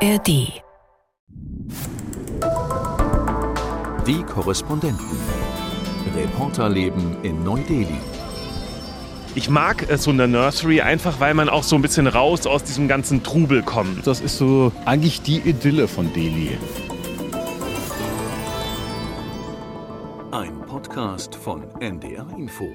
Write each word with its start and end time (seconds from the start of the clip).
ARD. 0.00 0.62
Die 4.06 4.22
Korrespondenten. 4.22 5.04
Reporterleben 6.14 7.16
in 7.24 7.42
Neu-Delhi. 7.42 7.98
Ich 9.34 9.50
mag 9.50 9.88
es 9.88 10.04
so 10.04 10.12
in 10.12 10.18
der 10.18 10.28
Nursery 10.28 10.82
einfach, 10.82 11.18
weil 11.18 11.34
man 11.34 11.48
auch 11.48 11.64
so 11.64 11.74
ein 11.74 11.82
bisschen 11.82 12.06
raus 12.06 12.46
aus 12.46 12.62
diesem 12.62 12.86
ganzen 12.86 13.24
Trubel 13.24 13.64
kommt. 13.64 14.06
Das 14.06 14.20
ist 14.20 14.38
so 14.38 14.70
eigentlich 14.84 15.22
die 15.22 15.38
Idylle 15.38 15.88
von 15.88 16.12
Delhi. 16.12 16.56
Ein 20.30 20.60
Podcast 20.60 21.34
von 21.34 21.64
NDR 21.80 22.26
Info. 22.36 22.68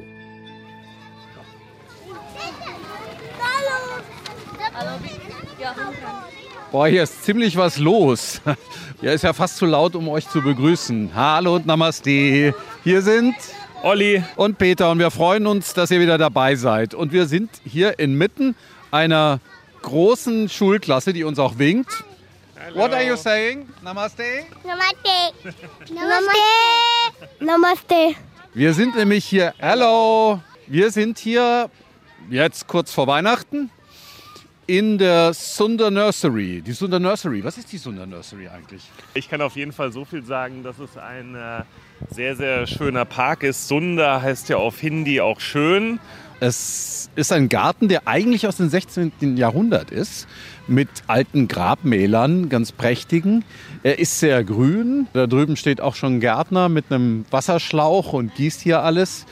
Boah, 6.74 6.88
hier 6.88 7.04
ist 7.04 7.24
ziemlich 7.24 7.56
was 7.56 7.78
los. 7.78 8.42
Hier 9.00 9.14
ist 9.14 9.24
ja 9.24 9.32
fast 9.32 9.58
zu 9.58 9.68
laut, 9.68 9.96
um 9.96 10.10
euch 10.10 10.28
zu 10.28 10.42
begrüßen. 10.42 11.12
Hallo 11.14 11.58
und 11.58 11.68
Namaste. 11.68 12.56
Hier 12.84 13.02
sind 13.04 13.36
Olli, 13.84 14.24
und 14.38 14.58
Peter 14.58 14.90
und 14.90 14.98
wir 14.98 15.12
freuen 15.12 15.46
uns, 15.46 15.76
dass 15.76 15.92
ihr 15.92 16.00
wieder 16.00 16.18
dabei 16.18 16.56
seid. 16.56 16.96
Und 16.96 17.12
wir 17.12 17.28
sind 17.28 17.52
hier 17.64 18.00
inmitten 18.00 18.56
einer 18.90 19.40
großen 19.84 20.50
Schulklasse, 20.50 21.14
die 21.14 21.24
uns 21.24 21.38
auch 21.38 21.60
winkt. 21.60 22.04
What 22.74 22.92
are 22.92 23.06
you 23.06 23.18
saying? 23.18 23.70
Namaste. 23.84 24.24
Namaste. 24.66 25.54
Namaste. 25.94 26.40
Namaste. 27.40 28.16
Wir 28.56 28.74
sind 28.74 28.96
nämlich 28.96 29.26
hier, 29.26 29.54
hello, 29.60 30.42
wir 30.66 30.90
sind 30.90 31.20
hier 31.20 31.70
jetzt 32.32 32.66
kurz 32.66 32.92
vor 32.92 33.06
Weihnachten 33.06 33.70
in 34.68 34.98
der 34.98 35.34
Sunda 35.34 35.92
Nursery. 35.92 36.62
Die 36.66 36.72
Sunda 36.72 37.00
Nursery, 37.00 37.44
was 37.44 37.58
ist 37.58 37.72
die 37.72 37.78
Sunda 37.78 38.06
Nursery 38.06 38.48
eigentlich? 38.48 38.84
ich 39.14 39.30
kann 39.30 39.42
auf 39.42 39.56
jeden 39.56 39.72
Fall 39.72 39.92
so 39.92 40.06
viel 40.06 40.24
sagen, 40.24 40.64
dass 40.64 40.80
es 40.80 40.98
ein 40.98 41.36
äh, 41.36 41.64
sehr, 42.10 42.36
sehr 42.36 42.68
schöner 42.68 43.06
Park 43.06 43.44
ist. 43.44 43.68
Sunda 43.68 44.22
heißt 44.22 44.50
ja 44.50 44.58
auf 44.58 44.80
Hindi 44.80 45.22
auch 45.22 45.40
schön. 45.40 46.00
Es 46.40 47.10
ist 47.16 47.32
ein 47.32 47.48
Garten, 47.48 47.88
der 47.88 48.08
eigentlich 48.08 48.48
aus 48.48 48.58
dem 48.58 48.68
16. 48.68 49.38
Jahrhundert 49.38 49.92
ist, 49.92 50.28
mit 50.68 50.90
alten 51.08 51.48
Grabmälern, 51.48 52.50
ganz 52.50 52.72
prächtigen. 52.72 53.46
Er 53.84 54.00
ist 54.00 54.20
sehr 54.20 54.44
grün. 54.44 55.08
Da 55.14 55.28
drüben 55.28 55.56
steht 55.56 55.80
auch 55.80 55.96
schon 55.96 56.16
ein 56.16 56.20
Gärtner 56.20 56.70
mit 56.70 56.86
einem 56.92 57.26
Wasserschlauch 57.32 58.14
und 58.14 58.36
gießt 58.36 58.62
hier 58.62 58.82
alles. 58.82 59.26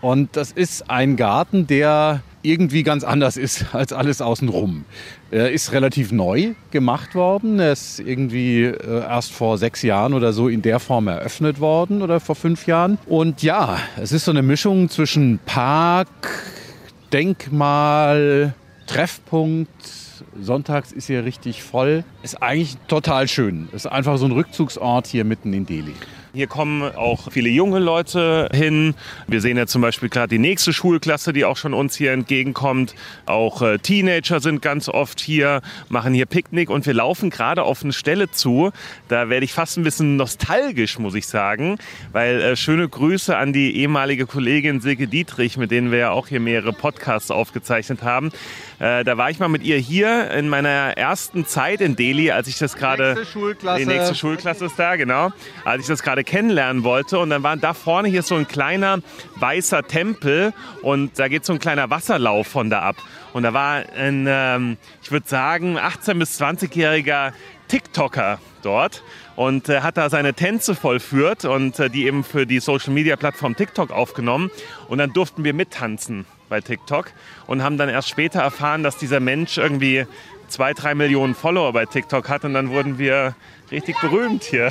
Und 0.00 0.36
das 0.36 0.52
ist 0.52 0.90
ein 0.90 1.16
Garten, 1.16 1.66
der 1.66 2.22
irgendwie 2.44 2.82
ganz 2.82 3.02
anders 3.02 3.36
ist 3.36 3.74
als 3.74 3.92
alles 3.92 4.20
außenrum. 4.20 4.84
Er 5.30 5.50
ist 5.50 5.72
relativ 5.72 6.12
neu 6.12 6.54
gemacht 6.70 7.14
worden. 7.14 7.58
Er 7.58 7.72
ist 7.72 7.98
irgendwie 7.98 8.64
äh, 8.64 9.00
erst 9.00 9.32
vor 9.32 9.58
sechs 9.58 9.82
Jahren 9.82 10.14
oder 10.14 10.32
so 10.32 10.48
in 10.48 10.62
der 10.62 10.78
Form 10.78 11.08
eröffnet 11.08 11.58
worden 11.58 12.02
oder 12.02 12.20
vor 12.20 12.34
fünf 12.34 12.66
Jahren. 12.66 12.98
Und 13.06 13.42
ja, 13.42 13.78
es 13.96 14.12
ist 14.12 14.26
so 14.26 14.30
eine 14.30 14.42
Mischung 14.42 14.88
zwischen 14.88 15.40
Park, 15.46 16.08
Denkmal, 17.12 18.54
Treffpunkt. 18.86 19.70
Sonntags 20.40 20.92
ist 20.92 21.06
hier 21.06 21.24
richtig 21.24 21.62
voll. 21.62 22.04
Ist 22.22 22.42
eigentlich 22.42 22.76
total 22.88 23.28
schön. 23.28 23.68
Ist 23.72 23.86
einfach 23.86 24.18
so 24.18 24.26
ein 24.26 24.32
Rückzugsort 24.32 25.06
hier 25.06 25.24
mitten 25.24 25.52
in 25.52 25.66
Delhi. 25.66 25.94
Hier 26.34 26.48
kommen 26.48 26.82
auch 26.82 27.30
viele 27.30 27.48
junge 27.48 27.78
Leute 27.78 28.48
hin. 28.52 28.96
Wir 29.28 29.40
sehen 29.40 29.56
ja 29.56 29.68
zum 29.68 29.82
Beispiel 29.82 30.08
gerade 30.08 30.26
die 30.26 30.40
nächste 30.40 30.72
Schulklasse, 30.72 31.32
die 31.32 31.44
auch 31.44 31.56
schon 31.56 31.74
uns 31.74 31.94
hier 31.94 32.10
entgegenkommt. 32.10 32.96
Auch 33.24 33.62
äh, 33.62 33.78
Teenager 33.78 34.40
sind 34.40 34.60
ganz 34.60 34.88
oft 34.88 35.20
hier, 35.20 35.62
machen 35.88 36.12
hier 36.12 36.26
Picknick 36.26 36.70
und 36.70 36.86
wir 36.86 36.94
laufen 36.94 37.30
gerade 37.30 37.62
auf 37.62 37.84
eine 37.84 37.92
Stelle 37.92 38.32
zu. 38.32 38.72
Da 39.06 39.28
werde 39.28 39.44
ich 39.44 39.52
fast 39.52 39.76
ein 39.76 39.84
bisschen 39.84 40.16
nostalgisch, 40.16 40.98
muss 40.98 41.14
ich 41.14 41.28
sagen, 41.28 41.78
weil 42.10 42.42
äh, 42.42 42.56
schöne 42.56 42.88
Grüße 42.88 43.36
an 43.36 43.52
die 43.52 43.76
ehemalige 43.76 44.26
Kollegin 44.26 44.80
Silke 44.80 45.06
Dietrich, 45.06 45.56
mit 45.56 45.70
denen 45.70 45.92
wir 45.92 45.98
ja 45.98 46.10
auch 46.10 46.26
hier 46.26 46.40
mehrere 46.40 46.72
Podcasts 46.72 47.30
aufgezeichnet 47.30 48.02
haben. 48.02 48.32
Äh, 48.78 49.04
da 49.04 49.16
war 49.16 49.30
ich 49.30 49.38
mal 49.38 49.48
mit 49.48 49.62
ihr 49.62 49.78
hier 49.78 50.30
in 50.32 50.48
meiner 50.48 50.96
ersten 50.96 51.46
Zeit 51.46 51.80
in 51.80 51.96
Delhi, 51.96 52.30
als 52.30 52.48
ich 52.48 52.58
das 52.58 52.76
gerade 52.76 53.14
Nächste 53.14 53.26
Schulklasse. 53.32 53.80
die 53.80 53.86
nächste 53.86 54.14
Schulklasse 54.14 54.64
ist 54.66 54.78
da, 54.78 54.96
genau. 54.96 55.30
Als 55.64 55.82
ich 55.82 55.88
das 55.88 56.02
gerade 56.02 56.24
kennenlernen 56.24 56.82
wollte. 56.84 57.18
Und 57.18 57.30
dann 57.30 57.42
war 57.42 57.56
da 57.56 57.74
vorne 57.74 58.08
hier 58.08 58.22
so 58.22 58.34
ein 58.34 58.48
kleiner 58.48 58.98
weißer 59.36 59.84
Tempel 59.84 60.52
und 60.82 61.18
da 61.18 61.28
geht 61.28 61.44
so 61.44 61.52
ein 61.52 61.58
kleiner 61.58 61.90
Wasserlauf 61.90 62.48
von 62.48 62.70
da 62.70 62.80
ab. 62.80 62.96
Und 63.32 63.44
da 63.44 63.52
war 63.52 63.82
ein, 63.96 64.26
ähm, 64.28 64.76
ich 65.02 65.10
würde 65.10 65.28
sagen, 65.28 65.78
18- 65.78 66.18
bis 66.18 66.40
20-jähriger 66.40 67.32
TikToker 67.68 68.38
dort 68.62 69.02
und 69.36 69.68
äh, 69.68 69.80
hat 69.80 69.96
da 69.96 70.10
seine 70.10 70.34
Tänze 70.34 70.74
vollführt 70.74 71.44
und 71.44 71.78
äh, 71.78 71.90
die 71.90 72.06
eben 72.06 72.24
für 72.24 72.46
die 72.46 72.60
Social-Media-Plattform 72.60 73.56
TikTok 73.56 73.90
aufgenommen. 73.90 74.50
Und 74.88 74.98
dann 74.98 75.12
durften 75.12 75.44
wir 75.44 75.54
mittanzen 75.54 76.26
bei 76.48 76.60
TikTok 76.60 77.12
und 77.46 77.62
haben 77.62 77.78
dann 77.78 77.88
erst 77.88 78.08
später 78.08 78.40
erfahren, 78.40 78.82
dass 78.82 78.96
dieser 78.96 79.20
Mensch 79.20 79.58
irgendwie 79.58 80.06
zwei, 80.48 80.72
drei 80.72 80.94
Millionen 80.94 81.34
Follower 81.34 81.72
bei 81.72 81.86
TikTok 81.86 82.28
hat 82.28 82.44
und 82.44 82.54
dann 82.54 82.70
wurden 82.70 82.98
wir 82.98 83.34
richtig 83.70 83.96
berühmt 84.00 84.44
hier. 84.44 84.70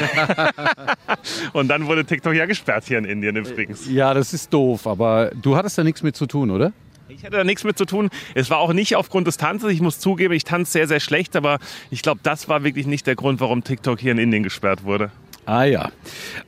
und 1.54 1.68
dann 1.68 1.88
wurde 1.88 2.06
TikTok 2.06 2.34
ja 2.34 2.46
gesperrt 2.46 2.86
hier 2.88 2.98
in 2.98 3.06
Indien 3.06 3.36
übrigens. 3.36 3.90
Ja, 3.90 4.14
das 4.14 4.34
ist 4.34 4.54
doof, 4.54 4.88
aber 4.88 5.32
du 5.42 5.56
hattest 5.56 5.78
da 5.78 5.84
nichts 5.84 6.04
mit 6.04 6.16
zu 6.16 6.26
tun, 6.26 6.52
oder? 6.52 6.74
Ich 7.10 7.24
hatte 7.24 7.38
da 7.38 7.44
nichts 7.44 7.64
mit 7.64 7.78
zu 7.78 7.86
tun. 7.86 8.10
Es 8.34 8.50
war 8.50 8.60
auch 8.60 8.74
nicht 8.74 8.96
aufgrund 8.96 9.28
des 9.28 9.38
Tanzes. 9.38 9.72
Ich 9.72 9.82
muss 9.82 10.00
zugeben, 10.00 10.34
ich 10.34 10.46
tanze 10.46 10.72
sehr, 10.72 10.88
sehr 10.88 11.00
schlecht, 11.00 11.36
aber 11.36 11.60
ich 11.92 12.02
glaube, 12.02 12.22
das 12.24 12.50
war 12.50 12.64
wirklich 12.64 12.88
nicht 12.88 13.06
der 13.06 13.16
Grund, 13.16 13.40
warum 13.40 13.64
TikTok 13.64 14.00
hier 14.00 14.14
in 14.14 14.18
Indien 14.18 14.44
gesperrt 14.44 14.84
wurde. 14.84 15.12
Ah 15.46 15.64
ja. 15.64 15.92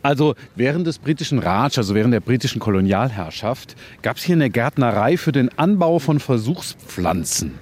Also 0.02 0.36
während 0.56 0.88
des 0.88 1.00
britischen 1.00 1.40
Raj, 1.40 1.78
also 1.78 1.96
während 1.96 2.14
der 2.14 2.22
britischen 2.22 2.60
Kolonialherrschaft, 2.60 3.76
gab 4.02 4.18
es 4.18 4.24
hier 4.24 4.36
eine 4.36 4.50
Gärtnerei 4.50 5.18
für 5.18 5.32
den 5.32 5.50
Anbau 5.58 6.00
von 6.00 6.20
Versuchspflanzen. 6.20 7.58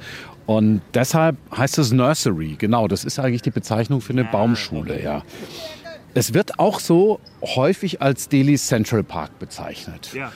Und 0.46 0.82
deshalb 0.94 1.38
heißt 1.56 1.78
es 1.78 1.92
Nursery. 1.92 2.56
Genau, 2.58 2.88
das 2.88 3.06
ist 3.06 3.18
eigentlich 3.20 3.42
die 3.42 3.52
Bezeichnung 3.52 4.02
für 4.02 4.14
eine 4.14 4.26
Baumschule, 4.26 5.02
ja. 5.02 5.24
Es 6.14 6.34
wird 6.34 6.60
auch 6.60 6.80
so 6.80 7.20
häufig 7.42 8.02
als 8.02 8.30
Delhi 8.30 8.58
Central 8.58 9.04
Park 9.04 9.40
bezeichnet. 9.40 10.12
Ja. 10.14 10.32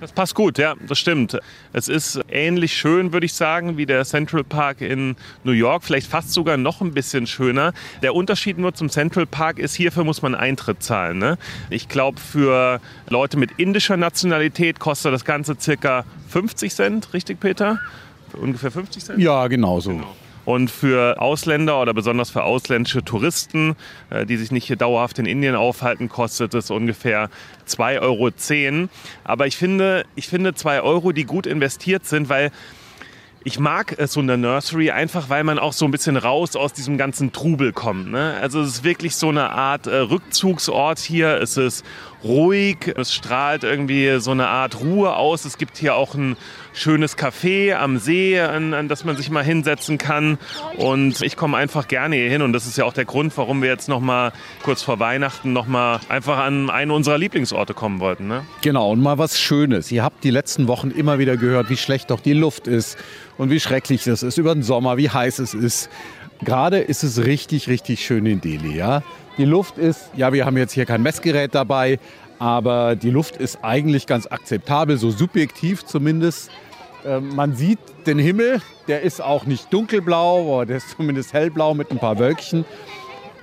Das 0.00 0.12
passt 0.12 0.34
gut, 0.34 0.56
ja, 0.56 0.74
das 0.88 0.98
stimmt. 0.98 1.38
Es 1.74 1.88
ist 1.88 2.20
ähnlich 2.30 2.74
schön, 2.74 3.12
würde 3.12 3.26
ich 3.26 3.34
sagen, 3.34 3.76
wie 3.76 3.84
der 3.84 4.04
Central 4.04 4.44
Park 4.44 4.80
in 4.80 5.14
New 5.44 5.52
York, 5.52 5.84
vielleicht 5.84 6.06
fast 6.06 6.32
sogar 6.32 6.56
noch 6.56 6.80
ein 6.80 6.92
bisschen 6.92 7.26
schöner. 7.26 7.74
Der 8.02 8.14
Unterschied 8.14 8.56
nur 8.56 8.72
zum 8.72 8.88
Central 8.88 9.26
Park 9.26 9.58
ist, 9.58 9.74
hierfür 9.74 10.04
muss 10.04 10.22
man 10.22 10.34
Eintritt 10.34 10.82
zahlen. 10.82 11.18
Ne? 11.18 11.36
Ich 11.68 11.88
glaube, 11.88 12.18
für 12.18 12.80
Leute 13.10 13.36
mit 13.36 13.52
indischer 13.58 13.98
Nationalität 13.98 14.78
kostet 14.78 15.12
das 15.12 15.26
Ganze 15.26 15.56
circa 15.60 16.04
50 16.28 16.74
Cent, 16.74 17.12
richtig, 17.12 17.38
Peter? 17.38 17.78
Für 18.30 18.38
ungefähr 18.38 18.70
50 18.70 19.04
Cent? 19.04 19.18
Ja, 19.18 19.48
genau 19.48 19.80
so. 19.80 20.00
Und 20.50 20.68
für 20.68 21.20
Ausländer 21.20 21.80
oder 21.80 21.94
besonders 21.94 22.30
für 22.30 22.42
ausländische 22.42 23.04
Touristen, 23.04 23.76
äh, 24.10 24.26
die 24.26 24.36
sich 24.36 24.50
nicht 24.50 24.66
hier 24.66 24.74
dauerhaft 24.74 25.20
in 25.20 25.24
Indien 25.26 25.54
aufhalten, 25.54 26.08
kostet 26.08 26.54
es 26.54 26.72
ungefähr 26.72 27.30
2,10 27.68 28.00
Euro. 28.00 28.88
Aber 29.22 29.46
ich 29.46 29.56
finde, 29.56 30.04
ich 30.16 30.26
finde 30.26 30.52
2 30.52 30.82
Euro, 30.82 31.12
die 31.12 31.22
gut 31.22 31.46
investiert 31.46 32.04
sind, 32.04 32.28
weil 32.28 32.50
ich 33.44 33.60
mag 33.60 33.94
es 33.96 34.14
so 34.14 34.20
in 34.20 34.26
der 34.26 34.38
Nursery 34.38 34.90
einfach, 34.90 35.28
weil 35.28 35.44
man 35.44 35.60
auch 35.60 35.72
so 35.72 35.84
ein 35.84 35.92
bisschen 35.92 36.16
raus 36.16 36.56
aus 36.56 36.72
diesem 36.72 36.98
ganzen 36.98 37.30
Trubel 37.30 37.72
kommt. 37.72 38.10
Ne? 38.10 38.36
Also 38.42 38.60
es 38.60 38.68
ist 38.70 38.84
wirklich 38.84 39.14
so 39.14 39.28
eine 39.28 39.50
Art 39.50 39.86
äh, 39.86 39.96
Rückzugsort 39.96 40.98
hier. 40.98 41.40
Es 41.40 41.56
ist 41.56 41.84
ruhig, 42.24 42.92
es 42.96 43.14
strahlt 43.14 43.62
irgendwie 43.62 44.18
so 44.18 44.32
eine 44.32 44.48
Art 44.48 44.80
Ruhe 44.80 45.14
aus. 45.14 45.44
Es 45.44 45.58
gibt 45.58 45.78
hier 45.78 45.94
auch 45.94 46.14
ein 46.14 46.36
schönes 46.72 47.16
Café 47.16 47.74
am 47.74 47.98
See, 47.98 48.40
an, 48.40 48.74
an 48.74 48.88
das 48.88 49.04
man 49.04 49.16
sich 49.16 49.30
mal 49.30 49.44
hinsetzen 49.44 49.98
kann. 49.98 50.38
Und 50.76 51.22
ich 51.22 51.36
komme 51.36 51.56
einfach 51.56 51.88
gerne 51.88 52.16
hier 52.16 52.30
hin. 52.30 52.42
Und 52.42 52.52
das 52.52 52.66
ist 52.66 52.78
ja 52.78 52.84
auch 52.84 52.92
der 52.92 53.04
Grund, 53.04 53.36
warum 53.36 53.62
wir 53.62 53.68
jetzt 53.68 53.88
noch 53.88 54.00
mal 54.00 54.32
kurz 54.62 54.82
vor 54.82 54.98
Weihnachten 54.98 55.52
noch 55.52 55.66
mal 55.66 56.00
einfach 56.08 56.38
an 56.38 56.70
einen 56.70 56.90
unserer 56.90 57.18
Lieblingsorte 57.18 57.74
kommen 57.74 58.00
wollten. 58.00 58.28
Ne? 58.28 58.44
Genau, 58.62 58.90
und 58.90 59.00
mal 59.00 59.18
was 59.18 59.40
Schönes. 59.40 59.90
Ihr 59.92 60.02
habt 60.02 60.24
die 60.24 60.30
letzten 60.30 60.68
Wochen 60.68 60.90
immer 60.90 61.18
wieder 61.18 61.36
gehört, 61.36 61.70
wie 61.70 61.76
schlecht 61.76 62.10
doch 62.10 62.20
die 62.20 62.32
Luft 62.32 62.66
ist 62.66 62.98
und 63.38 63.50
wie 63.50 63.60
schrecklich 63.60 64.04
das 64.04 64.22
ist 64.22 64.38
über 64.38 64.54
den 64.54 64.62
Sommer, 64.62 64.96
wie 64.96 65.10
heiß 65.10 65.38
es 65.38 65.54
ist. 65.54 65.90
Gerade 66.42 66.78
ist 66.78 67.02
es 67.02 67.24
richtig, 67.24 67.68
richtig 67.68 68.04
schön 68.04 68.24
in 68.24 68.40
Delhi. 68.40 68.74
Ja? 68.74 69.02
Die 69.36 69.44
Luft 69.44 69.76
ist, 69.76 70.10
ja, 70.16 70.32
wir 70.32 70.46
haben 70.46 70.56
jetzt 70.56 70.72
hier 70.72 70.86
kein 70.86 71.02
Messgerät 71.02 71.54
dabei, 71.54 71.98
aber 72.38 72.96
die 72.96 73.10
Luft 73.10 73.36
ist 73.36 73.58
eigentlich 73.62 74.06
ganz 74.06 74.26
akzeptabel, 74.26 74.96
so 74.96 75.10
subjektiv 75.10 75.84
zumindest. 75.84 76.50
Ähm, 77.06 77.34
man 77.34 77.54
sieht 77.54 77.78
den 78.06 78.18
Himmel, 78.18 78.60
der 78.88 79.02
ist 79.02 79.22
auch 79.22 79.46
nicht 79.46 79.72
dunkelblau, 79.72 80.54
aber 80.54 80.66
der 80.66 80.78
ist 80.78 80.90
zumindest 80.96 81.32
hellblau 81.32 81.74
mit 81.74 81.90
ein 81.90 81.98
paar 81.98 82.18
Wölkchen. 82.18 82.64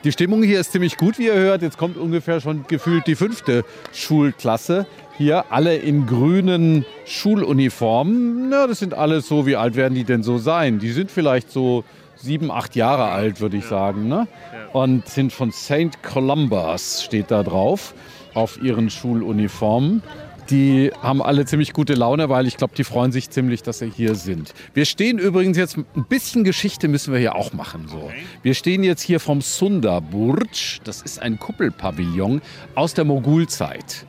Die 0.04 0.12
Stimmung 0.12 0.44
hier 0.44 0.59
ist 0.59 0.71
ziemlich 0.71 0.98
gut, 0.98 1.18
wie 1.18 1.25
ihr 1.25 1.33
hört. 1.33 1.63
Jetzt 1.63 1.77
kommt 1.77 1.98
ungefähr 1.98 2.39
schon 2.39 2.65
gefühlt 2.68 3.07
die 3.07 3.15
fünfte 3.15 3.65
Schulklasse. 3.92 4.86
Hier 5.18 5.45
alle 5.50 5.75
in 5.75 6.06
grünen 6.06 6.86
Schuluniformen. 7.06 8.50
Na, 8.50 8.68
das 8.68 8.80
sind 8.80 8.94
alles 8.94 9.27
so, 9.27 9.48
wie 9.48 9.56
alt 9.56 9.75
werden 9.75 9.95
die 9.95 10.03
denn 10.03 10.21
so 10.21 10.38
sein? 10.38 10.77
Die 10.77 10.92
sind 10.92 11.10
vielleicht 11.10 11.51
so 11.51 11.83
sieben, 12.15 12.51
acht 12.51 12.75
Jahre 12.75 13.06
alt, 13.06 13.42
würde 13.42 13.57
ich 13.57 13.65
sagen. 13.65 14.07
Ne? 14.07 14.27
Und 14.71 15.07
sind 15.07 15.33
von 15.33 15.51
St. 15.51 16.03
Columbus, 16.03 17.03
steht 17.03 17.31
da 17.31 17.42
drauf, 17.42 17.95
auf 18.33 18.62
ihren 18.62 18.89
Schuluniformen. 18.89 20.03
Die 20.50 20.92
haben 21.02 21.22
alle 21.22 21.46
ziemlich 21.46 21.74
gute 21.74 21.94
Laune, 21.94 22.30
weil 22.30 22.48
ich 22.48 22.56
glaube, 22.56 22.74
die 22.76 22.86
freuen 22.86 23.12
sich 23.12 23.30
ziemlich, 23.30 23.64
dass 23.64 23.80
sie 23.80 23.92
hier 23.94 24.16
sind. 24.16 24.54
Wir 24.74 24.86
stehen 24.86 25.20
übrigens 25.20 25.58
jetzt, 25.58 25.78
ein 25.78 26.06
bisschen 26.08 26.44
Geschichte 26.46 26.88
müssen 26.88 27.12
wir 27.12 27.20
hier 27.20 27.36
auch 27.36 27.52
machen. 27.52 27.88
So. 27.88 28.12
Wir 28.44 28.54
stehen 28.54 28.84
jetzt 28.84 29.02
hier 29.02 29.20
vom 29.20 29.42
Sunda 29.42 30.00
Burj. 30.00 30.80
Das 30.86 31.02
ist 31.02 31.22
ein 31.22 31.38
Kuppelpavillon 31.38 32.42
aus 32.76 32.94
der 32.94 33.04
Mogulzeit. 33.04 34.06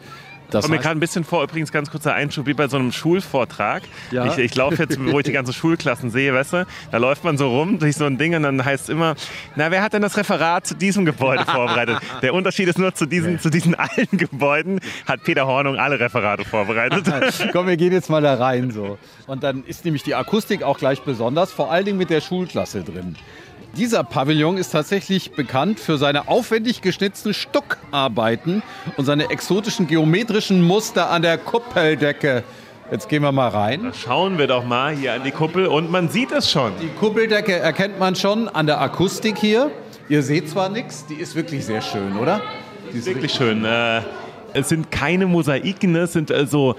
Das 0.51 0.65
Kommt 0.65 0.77
mir 0.77 0.81
gerade 0.81 0.97
ein 0.97 1.01
bisschen 1.01 1.25
vor, 1.25 1.43
übrigens 1.43 1.73
ganz 1.73 1.91
kurzer 1.91 2.15
Einschub, 2.15 2.47
wie 2.47 2.55
bei 2.55 2.69
so 2.69 2.79
einem 2.79 2.91
Schulvortrag. 2.91 3.83
Ja. 4.11 4.27
Ich, 4.27 4.39
ich 4.39 4.55
laufe 4.55 4.83
jetzt, 4.83 4.99
wo 4.99 5.19
ich 5.19 5.27
die 5.27 5.33
ganzen 5.33 5.53
Schulklassen 5.53 6.11
sehe, 6.11 6.33
weißt 6.33 6.53
du, 6.55 6.67
da 6.91 6.97
läuft 6.97 7.25
man 7.25 7.37
so 7.37 7.49
rum 7.51 7.79
durch 7.79 7.97
so 7.97 8.07
ein 8.07 8.17
Ding 8.17 8.35
und 8.35 8.45
dann 8.45 8.65
heißt 8.65 8.85
es 8.85 8.89
immer, 8.89 9.15
na, 9.57 9.71
wer 9.71 9.83
hat 9.83 9.93
denn 9.93 10.03
das 10.03 10.17
Referat 10.17 10.67
zu 10.67 10.75
diesem 10.75 11.05
Gebäude 11.05 11.45
vorbereitet? 11.47 11.99
Der 12.23 12.33
Unterschied 12.33 12.69
ist 12.69 12.79
nur, 12.79 12.95
zu 12.95 13.05
diesen, 13.05 13.39
zu 13.39 13.51
diesen 13.51 13.75
alten 13.75 14.17
Gebäuden 14.17 14.81
hat 15.07 15.23
Peter 15.25 15.47
Hornung 15.47 15.77
alle 15.77 16.01
Referate 16.01 16.45
vorbereitet. 16.45 17.05
Komm, 17.53 17.67
wir 17.67 17.77
gehen 17.77 17.93
jetzt 17.93 18.09
mal 18.09 18.23
da 18.23 18.35
rein 18.35 18.71
so. 18.71 18.99
Und 19.27 19.43
dann 19.43 19.65
ist 19.65 19.85
nämlich 19.85 20.03
die 20.03 20.15
Akustik 20.15 20.63
auch 20.63 20.79
gleich 20.79 21.03
besonders, 21.03 21.53
vor 21.53 21.71
allen 21.71 21.85
Dingen 21.85 21.99
mit 21.99 22.09
der 22.09 22.23
Schulklasse 22.23 22.83
drin. 22.83 23.17
Dieser 23.79 24.03
Pavillon 24.03 24.57
ist 24.57 24.71
tatsächlich 24.71 25.31
bekannt 25.31 25.79
für 25.79 25.99
seine 25.99 26.27
aufwendig 26.27 26.81
geschnitzten 26.81 27.33
Stuckarbeiten 27.33 28.65
und 28.97 29.05
seine 29.05 29.31
exotischen 29.31 29.87
geometrischen 29.87 30.63
Muster 30.63 31.11
an 31.11 31.23
der 31.23 31.39
Kuppeldecke. 31.39 32.43
Jetzt 32.91 33.09
gehen 33.09 33.23
wir 33.23 33.31
mal 33.31 33.47
rein. 33.47 33.93
Schauen 33.95 34.37
wir 34.37 34.49
doch 34.49 34.65
mal 34.65 34.97
hier 34.97 35.13
an 35.13 35.23
die 35.23 35.31
Kuppel 35.31 35.69
und 35.69 35.93
man 35.93 36.09
sieht 36.09 36.33
es 36.33 36.51
schon. 36.51 36.73
Die 36.83 36.89
Kuppeldecke 36.89 37.53
erkennt 37.53 38.01
man 38.01 38.17
schon 38.17 38.49
an 38.49 38.67
der 38.67 38.81
Akustik 38.81 39.39
hier. 39.39 39.71
Ihr 40.09 40.25
seht 40.25 40.51
zwar 40.51 40.71
nichts, 40.71 41.07
die 41.07 41.15
ist 41.15 41.37
wirklich 41.37 41.65
sehr 41.65 41.81
schön, 41.81 42.17
oder? 42.17 42.43
Die 42.93 42.99
ist 42.99 43.07
Wirklich 43.07 43.31
schön. 43.31 43.65
Äh, 43.65 44.01
es 44.55 44.71
sind 44.71 44.91
keine 44.91 45.27
Mosaiken, 45.27 45.95
es 45.95 46.15
sind 46.15 46.33
also 46.33 46.75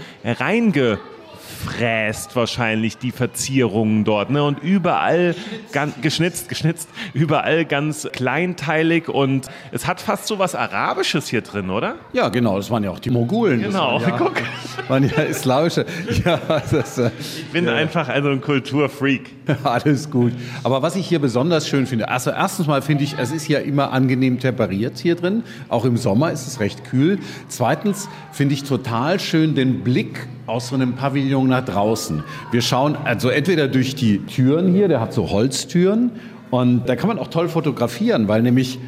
reingefräst 1.60 2.36
wahrscheinlich 2.36 2.98
die 2.98 3.12
Verzierungen 3.12 4.04
dort. 4.04 4.30
Ne? 4.30 4.44
Und 4.44 4.60
überall 4.60 5.36
ganz, 5.72 5.96
geschnitzt, 6.02 6.50
geschnitzt, 6.50 6.90
überall 7.14 7.66
ganz 7.66 8.08
kleinteilig 8.12 9.10
und 9.10 9.48
es 9.72 9.88
hat 9.88 10.02
fast 10.02 10.28
so 10.28 10.40
was 10.40 10.56
Arabisches 10.56 11.28
hier 11.28 11.42
drin, 11.42 11.70
oder? 11.70 11.96
Ja, 12.14 12.30
genau, 12.30 12.58
das 12.58 12.70
waren 12.72 12.84
ja 12.84 12.92
auch 12.92 13.00
die 13.00 13.10
Mogulen. 13.10 13.62
Genau, 13.62 14.02
waren 14.02 14.10
ja, 14.10 14.18
guck. 14.18 14.42
waren 14.88 15.10
ja 15.10 15.24
islamische. 15.24 15.86
Ja, 16.26 16.40
das, 16.72 16.98
äh, 16.98 17.12
Ich 17.20 17.52
bin 17.52 17.68
einfach 17.70 18.10
also 18.10 18.30
ein 18.30 18.42
Kulturfreak. 18.42 19.30
Alles 19.64 20.10
gut. 20.10 20.34
Aber 20.64 20.82
was 20.82 20.96
ich 20.96 21.08
hier 21.08 21.20
besonders 21.20 21.68
schön 21.68 21.88
finde, 21.88 22.10
also 22.10 22.32
erstens 22.32 22.68
mal 22.68 22.82
finde 22.82 23.04
ich, 23.04 23.18
es 23.18 23.32
ist 23.32 23.48
ja 23.48 23.60
immer 23.60 23.92
angenehm 23.92 24.40
temperiert 24.40 24.98
hier 24.98 25.16
drin. 25.16 25.44
Auch 25.70 25.86
im 25.86 25.98
Sommer 25.98 26.32
ist 26.32 26.48
es 26.48 26.60
recht 26.60 26.84
kühl. 26.84 27.20
Zweitens 27.48 28.10
finde 28.32 28.54
ich 28.54 28.64
total 28.64 29.20
schön 29.20 29.56
den 29.56 29.82
Blick 29.84 30.28
aus 30.50 30.70
so 30.70 30.76
einem 30.76 30.96
Pavillon 30.96 31.39
nach 31.48 31.66
draußen. 31.66 32.24
Wir 32.52 32.62
schauen 32.62 32.98
also 33.04 33.30
entweder 33.30 33.68
durch 33.68 33.96
die 33.96 34.20
Türen 34.26 34.74
hier, 34.74 34.88
der 34.88 35.00
hat 35.00 35.14
so 35.14 35.30
Holztüren 35.30 36.12
und 36.52 36.88
da 36.88 36.96
kann 36.96 37.08
man 37.08 37.20
auch 37.20 37.28
toll 37.28 37.50
fotografieren, 37.50 38.28
weil 38.28 38.42
nämlich 38.42 38.80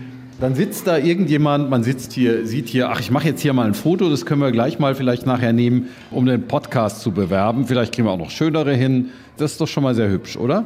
dann 0.41 0.55
sitzt 0.55 0.87
da 0.87 0.97
irgendjemand, 0.97 1.69
man 1.69 1.83
sitzt 1.83 2.13
hier, 2.13 2.47
sieht 2.47 2.67
hier, 2.67 2.89
ach, 2.89 2.99
ich 2.99 3.11
mache 3.11 3.27
jetzt 3.27 3.41
hier 3.41 3.53
mal 3.53 3.67
ein 3.67 3.75
Foto, 3.75 4.09
das 4.09 4.25
können 4.25 4.41
wir 4.41 4.51
gleich 4.51 4.79
mal 4.79 4.95
vielleicht 4.95 5.27
nachher 5.27 5.53
nehmen, 5.53 5.89
um 6.09 6.25
den 6.25 6.47
Podcast 6.47 7.01
zu 7.01 7.11
bewerben. 7.11 7.67
Vielleicht 7.67 7.93
kriegen 7.93 8.07
wir 8.07 8.11
auch 8.11 8.17
noch 8.17 8.31
schönere 8.31 8.73
hin. 8.73 9.11
Das 9.37 9.51
ist 9.51 9.61
doch 9.61 9.67
schon 9.67 9.83
mal 9.83 9.93
sehr 9.93 10.09
hübsch, 10.09 10.37
oder? 10.37 10.65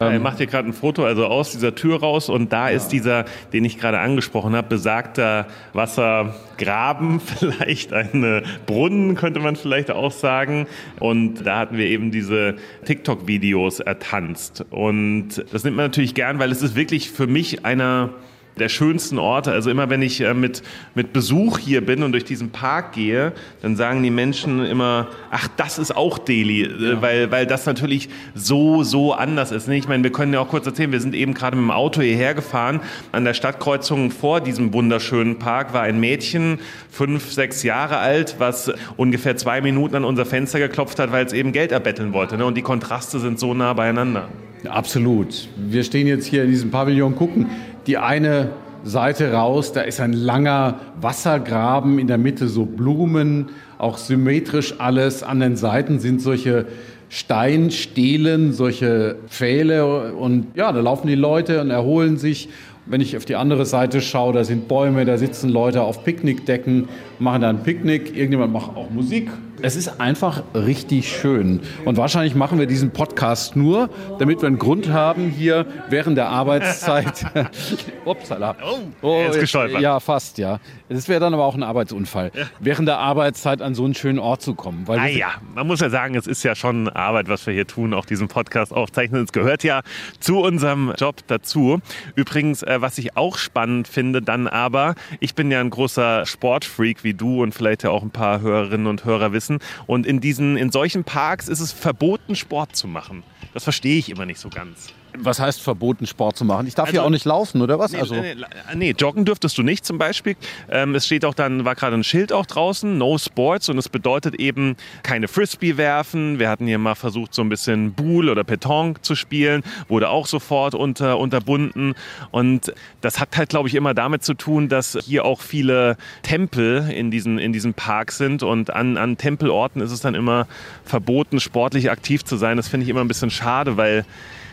Er 0.00 0.18
macht 0.18 0.38
hier 0.38 0.46
gerade 0.46 0.66
ein 0.66 0.72
Foto, 0.72 1.04
also 1.04 1.26
aus 1.26 1.52
dieser 1.52 1.74
Tür 1.74 2.00
raus 2.00 2.30
und 2.30 2.54
da 2.54 2.70
ist 2.70 2.88
dieser, 2.88 3.26
den 3.52 3.66
ich 3.66 3.78
gerade 3.78 3.98
angesprochen 3.98 4.56
habe, 4.56 4.66
besagter 4.66 5.46
Wassergraben, 5.74 7.20
vielleicht 7.20 7.92
ein 7.92 8.24
äh, 8.24 8.42
Brunnen, 8.64 9.14
könnte 9.14 9.40
man 9.40 9.56
vielleicht 9.56 9.90
auch 9.90 10.10
sagen. 10.10 10.66
Und 11.00 11.46
da 11.46 11.58
hatten 11.58 11.76
wir 11.76 11.84
eben 11.84 12.10
diese 12.10 12.54
TikTok-Videos 12.86 13.80
ertanzt. 13.80 14.64
Und 14.70 15.44
das 15.52 15.64
nimmt 15.64 15.76
man 15.76 15.84
natürlich 15.86 16.14
gern, 16.14 16.38
weil 16.38 16.50
es 16.50 16.62
ist 16.62 16.76
wirklich 16.76 17.10
für 17.10 17.26
mich 17.26 17.66
einer 17.66 18.14
der 18.58 18.68
schönsten 18.68 19.18
Orte. 19.18 19.52
Also 19.52 19.70
immer 19.70 19.90
wenn 19.90 20.02
ich 20.02 20.20
äh, 20.20 20.34
mit, 20.34 20.62
mit 20.94 21.12
Besuch 21.12 21.58
hier 21.58 21.84
bin 21.84 22.02
und 22.02 22.12
durch 22.12 22.24
diesen 22.24 22.50
Park 22.50 22.92
gehe, 22.92 23.32
dann 23.62 23.76
sagen 23.76 24.02
die 24.02 24.10
Menschen 24.10 24.64
immer, 24.64 25.08
ach, 25.30 25.48
das 25.56 25.78
ist 25.78 25.96
auch 25.96 26.18
Delhi, 26.18 26.62
äh, 26.62 27.00
weil, 27.00 27.30
weil 27.30 27.46
das 27.46 27.66
natürlich 27.66 28.08
so, 28.34 28.82
so 28.82 29.12
anders 29.12 29.52
ist. 29.52 29.68
Ich 29.68 29.88
meine, 29.88 30.02
wir 30.02 30.12
können 30.12 30.32
ja 30.32 30.40
auch 30.40 30.48
kurz 30.48 30.66
erzählen, 30.66 30.92
wir 30.92 31.00
sind 31.00 31.14
eben 31.14 31.34
gerade 31.34 31.56
mit 31.56 31.64
dem 31.64 31.70
Auto 31.70 32.02
hierher 32.02 32.34
gefahren. 32.34 32.80
An 33.12 33.24
der 33.24 33.34
Stadtkreuzung 33.34 34.10
vor 34.10 34.40
diesem 34.40 34.72
wunderschönen 34.72 35.38
Park 35.38 35.72
war 35.72 35.82
ein 35.82 35.98
Mädchen, 36.00 36.58
fünf, 36.90 37.32
sechs 37.32 37.62
Jahre 37.62 37.98
alt, 37.98 38.36
was 38.38 38.72
ungefähr 38.96 39.36
zwei 39.36 39.60
Minuten 39.60 39.96
an 39.96 40.04
unser 40.04 40.26
Fenster 40.26 40.58
geklopft 40.58 40.98
hat, 40.98 41.12
weil 41.12 41.24
es 41.24 41.32
eben 41.32 41.52
Geld 41.52 41.72
erbetteln 41.72 42.12
wollte. 42.12 42.36
Ne? 42.36 42.44
Und 42.44 42.56
die 42.56 42.62
Kontraste 42.62 43.18
sind 43.20 43.38
so 43.38 43.54
nah 43.54 43.72
beieinander. 43.72 44.28
Ja, 44.62 44.72
Absolut. 44.72 45.48
Wir 45.56 45.84
stehen 45.84 46.06
jetzt 46.06 46.26
hier 46.26 46.44
in 46.44 46.50
diesem 46.50 46.70
Pavillon, 46.70 47.16
gucken 47.16 47.46
die 47.86 47.98
eine 47.98 48.50
Seite 48.84 49.32
raus, 49.32 49.72
da 49.72 49.82
ist 49.82 50.00
ein 50.00 50.12
langer 50.12 50.80
Wassergraben, 51.00 51.98
in 51.98 52.06
der 52.06 52.18
Mitte 52.18 52.48
so 52.48 52.64
Blumen, 52.64 53.50
auch 53.78 53.98
symmetrisch 53.98 54.74
alles. 54.78 55.22
An 55.22 55.40
den 55.40 55.56
Seiten 55.56 55.98
sind 55.98 56.22
solche 56.22 56.66
Steinstelen, 57.08 58.52
solche 58.52 59.16
Pfähle 59.28 60.14
und 60.14 60.46
ja, 60.54 60.72
da 60.72 60.80
laufen 60.80 61.08
die 61.08 61.14
Leute 61.14 61.60
und 61.60 61.70
erholen 61.70 62.16
sich. 62.16 62.48
Wenn 62.86 63.00
ich 63.00 63.16
auf 63.16 63.24
die 63.24 63.36
andere 63.36 63.66
Seite 63.66 64.00
schaue, 64.00 64.32
da 64.32 64.44
sind 64.44 64.66
Bäume, 64.66 65.04
da 65.04 65.18
sitzen 65.18 65.50
Leute 65.50 65.82
auf 65.82 66.02
Picknickdecken, 66.02 66.88
machen 67.18 67.42
da 67.42 67.50
ein 67.50 67.62
Picknick, 67.62 68.16
irgendjemand 68.16 68.52
macht 68.52 68.76
auch 68.76 68.90
Musik. 68.90 69.30
Es 69.62 69.76
ist 69.76 70.00
einfach 70.00 70.42
richtig 70.54 71.14
schön. 71.14 71.60
Und 71.84 71.98
wahrscheinlich 71.98 72.34
machen 72.34 72.58
wir 72.58 72.66
diesen 72.66 72.92
Podcast 72.92 73.56
nur, 73.56 73.90
damit 74.18 74.40
wir 74.40 74.46
einen 74.46 74.58
Grund 74.58 74.88
haben, 74.88 75.28
hier 75.28 75.66
während 75.90 76.16
der 76.16 76.28
Arbeitszeit. 76.28 77.26
Upsala. 78.06 78.56
Oh, 79.02 79.20
er 79.20 79.30
ist 79.30 79.40
gestolpert. 79.40 79.82
Ja, 79.82 80.00
fast, 80.00 80.38
ja. 80.38 80.60
Das 80.88 81.08
wäre 81.08 81.20
dann 81.20 81.34
aber 81.34 81.44
auch 81.44 81.54
ein 81.54 81.62
Arbeitsunfall, 81.62 82.32
während 82.58 82.88
der 82.88 82.98
Arbeitszeit 82.98 83.62
an 83.62 83.74
so 83.74 83.84
einen 83.84 83.94
schönen 83.94 84.18
Ort 84.18 84.42
zu 84.42 84.54
kommen. 84.54 84.88
Weil 84.88 84.98
Ah 84.98 85.06
ja, 85.06 85.28
man 85.54 85.66
muss 85.66 85.80
ja 85.80 85.90
sagen, 85.90 86.14
es 86.14 86.26
ist 86.26 86.42
ja 86.42 86.54
schon 86.54 86.88
Arbeit, 86.88 87.28
was 87.28 87.46
wir 87.46 87.54
hier 87.54 87.66
tun, 87.66 87.94
auch 87.94 88.06
diesen 88.06 88.28
Podcast 88.28 88.72
aufzeichnen. 88.72 89.24
Es 89.24 89.32
gehört 89.32 89.62
ja 89.62 89.82
zu 90.18 90.40
unserem 90.40 90.92
Job 90.96 91.16
dazu. 91.26 91.80
Übrigens, 92.14 92.62
äh, 92.62 92.80
was 92.80 92.98
ich 92.98 93.16
auch 93.16 93.36
spannend 93.36 93.88
finde, 93.88 94.22
dann 94.22 94.46
aber, 94.46 94.94
ich 95.20 95.34
bin 95.34 95.50
ja 95.50 95.60
ein 95.60 95.70
großer 95.70 96.24
Sportfreak 96.26 97.04
wie 97.04 97.14
du 97.14 97.42
und 97.42 97.54
vielleicht 97.54 97.82
ja 97.82 97.90
auch 97.90 98.02
ein 98.02 98.10
paar 98.10 98.40
Hörerinnen 98.40 98.86
und 98.86 99.04
Hörer 99.04 99.32
wissen. 99.32 99.49
Und 99.86 100.06
in 100.06 100.20
diesen, 100.20 100.56
in 100.56 100.70
solchen 100.70 101.04
Parks 101.04 101.48
ist 101.48 101.60
es 101.60 101.72
verboten, 101.72 102.36
Sport 102.36 102.76
zu 102.76 102.86
machen. 102.86 103.22
Das 103.54 103.64
verstehe 103.64 103.98
ich 103.98 104.10
immer 104.10 104.26
nicht 104.26 104.38
so 104.38 104.48
ganz. 104.48 104.92
Was 105.18 105.40
heißt 105.40 105.60
verboten, 105.60 106.06
Sport 106.06 106.36
zu 106.36 106.44
machen? 106.44 106.66
Ich 106.66 106.74
darf 106.74 106.90
hier 106.90 107.00
Also- 107.00 107.06
auch 107.08 107.10
nicht 107.10 107.24
laufen, 107.24 107.60
oder 107.62 107.78
was? 107.78 107.92
Nee, 107.92 107.98
also, 108.00 108.14
nee, 108.14 108.34
nee, 108.74 108.94
joggen 108.96 109.24
dürftest 109.24 109.56
du 109.58 109.62
nicht 109.62 109.84
zum 109.84 109.98
Beispiel. 109.98 110.36
Ähm, 110.70 110.94
es 110.94 111.06
steht 111.06 111.24
auch 111.24 111.34
dann, 111.34 111.64
war 111.64 111.74
gerade 111.74 111.96
ein 111.96 112.04
Schild 112.04 112.32
auch 112.32 112.46
draußen, 112.46 112.96
No 112.98 113.18
Sports 113.18 113.68
und 113.68 113.78
es 113.78 113.88
bedeutet 113.88 114.36
eben 114.36 114.76
keine 115.02 115.28
Frisbee 115.28 115.76
werfen. 115.76 116.38
Wir 116.38 116.48
hatten 116.48 116.66
hier 116.66 116.78
mal 116.78 116.94
versucht, 116.94 117.34
so 117.34 117.42
ein 117.42 117.48
bisschen 117.48 117.92
Boule 117.92 118.30
oder 118.32 118.44
Petanque 118.44 119.02
zu 119.02 119.14
spielen, 119.14 119.62
wurde 119.88 120.08
auch 120.08 120.26
sofort 120.26 120.74
unter, 120.74 121.18
unterbunden. 121.18 121.94
Und 122.30 122.72
das 123.00 123.20
hat 123.20 123.36
halt, 123.36 123.48
glaube 123.50 123.68
ich, 123.68 123.74
immer 123.74 123.94
damit 123.94 124.22
zu 124.24 124.34
tun, 124.34 124.68
dass 124.68 124.96
hier 125.04 125.24
auch 125.24 125.40
viele 125.40 125.96
Tempel 126.22 126.88
in 126.90 127.10
diesen, 127.10 127.38
in 127.38 127.52
diesem 127.52 127.74
Park 127.74 128.12
sind 128.12 128.42
und 128.42 128.70
an, 128.72 128.96
an 128.96 129.16
Tempelorten 129.16 129.82
ist 129.82 129.90
es 129.90 130.00
dann 130.00 130.14
immer 130.14 130.46
verboten, 130.84 131.40
sportlich 131.40 131.90
aktiv 131.90 132.24
zu 132.24 132.36
sein. 132.36 132.56
Das 132.56 132.68
finde 132.68 132.84
ich 132.84 132.90
immer 132.90 133.00
ein 133.00 133.08
bisschen 133.08 133.30
schade, 133.30 133.76
weil 133.76 134.04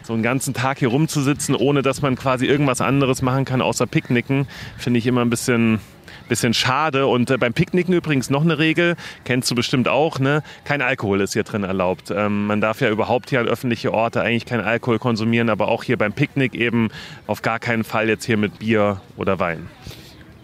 so 0.08 0.14
einen 0.14 0.24
ganzen 0.24 0.54
Tag 0.54 0.80
hier 0.80 0.88
rumzusitzen, 0.88 1.54
ohne 1.54 1.82
dass 1.82 2.02
man 2.02 2.16
quasi 2.16 2.46
irgendwas 2.46 2.80
anderes 2.80 3.22
machen 3.22 3.44
kann, 3.44 3.62
außer 3.62 3.86
Picknicken, 3.86 4.48
finde 4.78 5.00
ich 5.00 5.06
immer 5.06 5.20
ein 5.20 5.30
bisschen, 5.30 5.82
bisschen 6.30 6.54
schade. 6.54 7.08
Und 7.08 7.30
äh, 7.30 7.38
beim 7.38 7.54
Picknicken 7.54 7.94
übrigens 7.94 8.30
noch 8.30 8.42
eine 8.42 8.58
Regel, 8.58 8.96
kennst 9.26 9.52
du 9.52 9.56
bestimmt 9.56 9.90
auch, 9.90 10.18
ne? 10.20 10.44
Kein 10.64 10.82
Alkohol 10.82 11.20
ist 11.20 11.34
hier 11.34 11.44
drin 11.44 11.66
erlaubt. 11.66 12.10
Ähm, 12.10 12.48
man 12.48 12.62
darf 12.62 12.80
ja 12.80 12.90
überhaupt 12.90 13.30
hier 13.30 13.42
an 13.42 13.48
öffentliche 13.48 13.94
Orte 13.94 14.22
eigentlich 14.22 14.46
keinen 14.46 14.64
Alkohol 14.64 14.98
konsumieren, 14.98 15.50
aber 15.50 15.68
auch 15.68 15.84
hier 15.84 15.98
beim 15.98 16.14
Picknick 16.14 16.56
eben 16.56 16.88
auf 17.28 17.42
gar 17.42 17.60
keinen 17.60 17.84
Fall 17.84 18.08
jetzt 18.08 18.24
hier 18.24 18.38
mit 18.38 18.60
Bier 18.60 19.02
oder 19.18 19.40
Wein. 19.40 19.68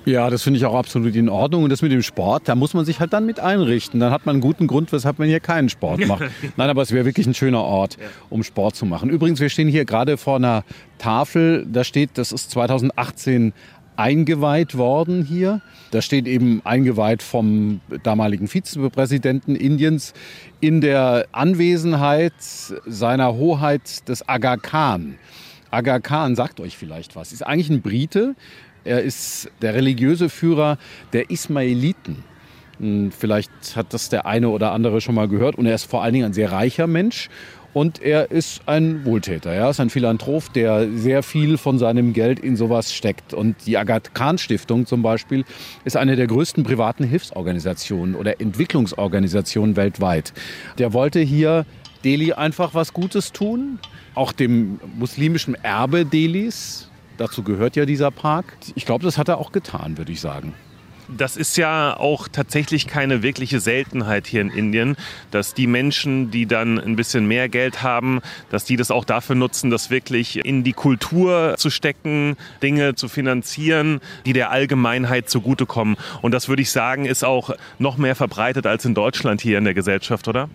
Ja, 0.05 0.29
das 0.29 0.43
finde 0.43 0.57
ich 0.57 0.65
auch 0.65 0.75
absolut 0.75 1.15
in 1.15 1.29
Ordnung. 1.29 1.63
Und 1.63 1.69
das 1.69 1.81
mit 1.81 1.91
dem 1.91 2.03
Sport, 2.03 2.47
da 2.47 2.55
muss 2.55 2.73
man 2.73 2.85
sich 2.85 2.99
halt 2.99 3.13
dann 3.13 3.25
mit 3.25 3.39
einrichten. 3.39 3.99
Dann 3.99 4.11
hat 4.11 4.25
man 4.25 4.35
einen 4.35 4.41
guten 4.41 4.67
Grund, 4.67 4.91
weshalb 4.91 5.19
man 5.19 5.27
hier 5.27 5.39
keinen 5.39 5.69
Sport 5.69 6.05
macht. 6.07 6.23
Nein, 6.57 6.69
aber 6.69 6.81
es 6.81 6.91
wäre 6.91 7.05
wirklich 7.05 7.27
ein 7.27 7.33
schöner 7.33 7.61
Ort, 7.63 7.97
um 8.29 8.43
Sport 8.43 8.75
zu 8.75 8.85
machen. 8.85 9.09
Übrigens, 9.09 9.39
wir 9.39 9.49
stehen 9.49 9.67
hier 9.67 9.85
gerade 9.85 10.17
vor 10.17 10.37
einer 10.37 10.63
Tafel. 10.97 11.65
Da 11.71 11.83
steht, 11.83 12.11
das 12.17 12.31
ist 12.31 12.51
2018 12.51 13.53
eingeweiht 13.95 14.77
worden 14.77 15.23
hier. 15.23 15.61
Da 15.91 16.01
steht 16.01 16.27
eben 16.27 16.61
eingeweiht 16.65 17.21
vom 17.21 17.81
damaligen 18.03 18.47
Vizepräsidenten 18.47 19.55
Indiens 19.55 20.13
in 20.59 20.81
der 20.81 21.27
Anwesenheit 21.31 22.33
seiner 22.85 23.35
Hoheit 23.35 24.07
des 24.09 24.27
Aga 24.27 24.57
Khan. 24.57 25.15
Aga 25.71 25.99
Khan 25.99 26.35
sagt 26.35 26.59
euch 26.59 26.77
vielleicht 26.77 27.15
was. 27.15 27.31
Ist 27.31 27.45
eigentlich 27.45 27.69
ein 27.69 27.81
Brite. 27.81 28.35
Er 28.85 29.01
ist 29.01 29.49
der 29.61 29.73
religiöse 29.73 30.29
Führer 30.29 30.77
der 31.13 31.29
Ismailiten. 31.29 32.23
Hm, 32.79 33.11
Vielleicht 33.11 33.51
hat 33.75 33.93
das 33.93 34.09
der 34.09 34.25
eine 34.25 34.49
oder 34.49 34.71
andere 34.71 35.01
schon 35.01 35.15
mal 35.15 35.27
gehört. 35.27 35.55
Und 35.55 35.65
er 35.65 35.75
ist 35.75 35.85
vor 35.85 36.03
allen 36.03 36.13
Dingen 36.13 36.25
ein 36.25 36.33
sehr 36.33 36.51
reicher 36.51 36.87
Mensch. 36.87 37.29
Und 37.73 38.03
er 38.03 38.29
ist 38.29 38.61
ein 38.67 39.03
Wohltäter. 39.03 39.51
Er 39.51 39.71
ist 39.71 39.79
ein 39.79 39.89
Philanthrop, 39.89 40.53
der 40.53 40.87
sehr 40.95 41.23
viel 41.23 41.57
von 41.57 41.79
seinem 41.79 42.13
Geld 42.13 42.39
in 42.39 42.55
sowas 42.55 42.93
steckt. 42.93 43.33
Und 43.33 43.55
die 43.65 43.77
Agat 43.77 44.13
Khan 44.13 44.37
Stiftung 44.37 44.85
zum 44.85 45.01
Beispiel 45.01 45.43
ist 45.83 45.97
eine 45.97 46.15
der 46.15 46.27
größten 46.27 46.63
privaten 46.63 47.03
Hilfsorganisationen 47.03 48.13
oder 48.13 48.39
Entwicklungsorganisationen 48.39 49.75
weltweit. 49.75 50.33
Der 50.77 50.93
wollte 50.93 51.19
hier 51.19 51.65
Delhi 52.03 52.33
einfach 52.33 52.75
was 52.75 52.93
Gutes 52.93 53.31
tun, 53.31 53.79
auch 54.13 54.33
dem 54.33 54.79
muslimischen 54.95 55.55
Erbe 55.55 56.05
Delis. 56.05 56.89
Dazu 57.17 57.43
gehört 57.43 57.75
ja 57.75 57.85
dieser 57.85 58.11
Park. 58.11 58.57
Ich 58.75 58.85
glaube, 58.85 59.05
das 59.05 59.17
hat 59.17 59.27
er 59.27 59.37
auch 59.37 59.51
getan, 59.51 59.97
würde 59.97 60.11
ich 60.11 60.21
sagen. 60.21 60.53
Das 61.09 61.35
ist 61.35 61.57
ja 61.57 61.97
auch 61.97 62.27
tatsächlich 62.29 62.87
keine 62.87 63.21
wirkliche 63.23 63.59
Seltenheit 63.59 64.25
hier 64.25 64.41
in 64.41 64.49
Indien, 64.49 64.95
dass 65.31 65.53
die 65.53 65.67
Menschen, 65.67 66.31
die 66.31 66.45
dann 66.45 66.79
ein 66.79 66.95
bisschen 66.95 67.27
mehr 67.27 67.49
Geld 67.49 67.83
haben, 67.83 68.21
dass 68.49 68.63
die 68.63 68.77
das 68.77 68.89
auch 68.89 69.03
dafür 69.03 69.35
nutzen, 69.35 69.69
das 69.69 69.89
wirklich 69.89 70.45
in 70.45 70.63
die 70.63 70.71
Kultur 70.71 71.55
zu 71.57 71.69
stecken, 71.69 72.37
Dinge 72.61 72.95
zu 72.95 73.09
finanzieren, 73.09 73.99
die 74.25 74.33
der 74.33 74.49
Allgemeinheit 74.51 75.29
zugutekommen. 75.29 75.97
Und 76.21 76.33
das 76.33 76.47
würde 76.47 76.61
ich 76.61 76.71
sagen, 76.71 77.05
ist 77.05 77.25
auch 77.25 77.51
noch 77.79 77.97
mehr 77.97 78.15
verbreitet 78.15 78.65
als 78.65 78.85
in 78.85 78.95
Deutschland 78.95 79.41
hier 79.41 79.57
in 79.57 79.65
der 79.65 79.73
Gesellschaft, 79.73 80.27
oder? 80.29 80.49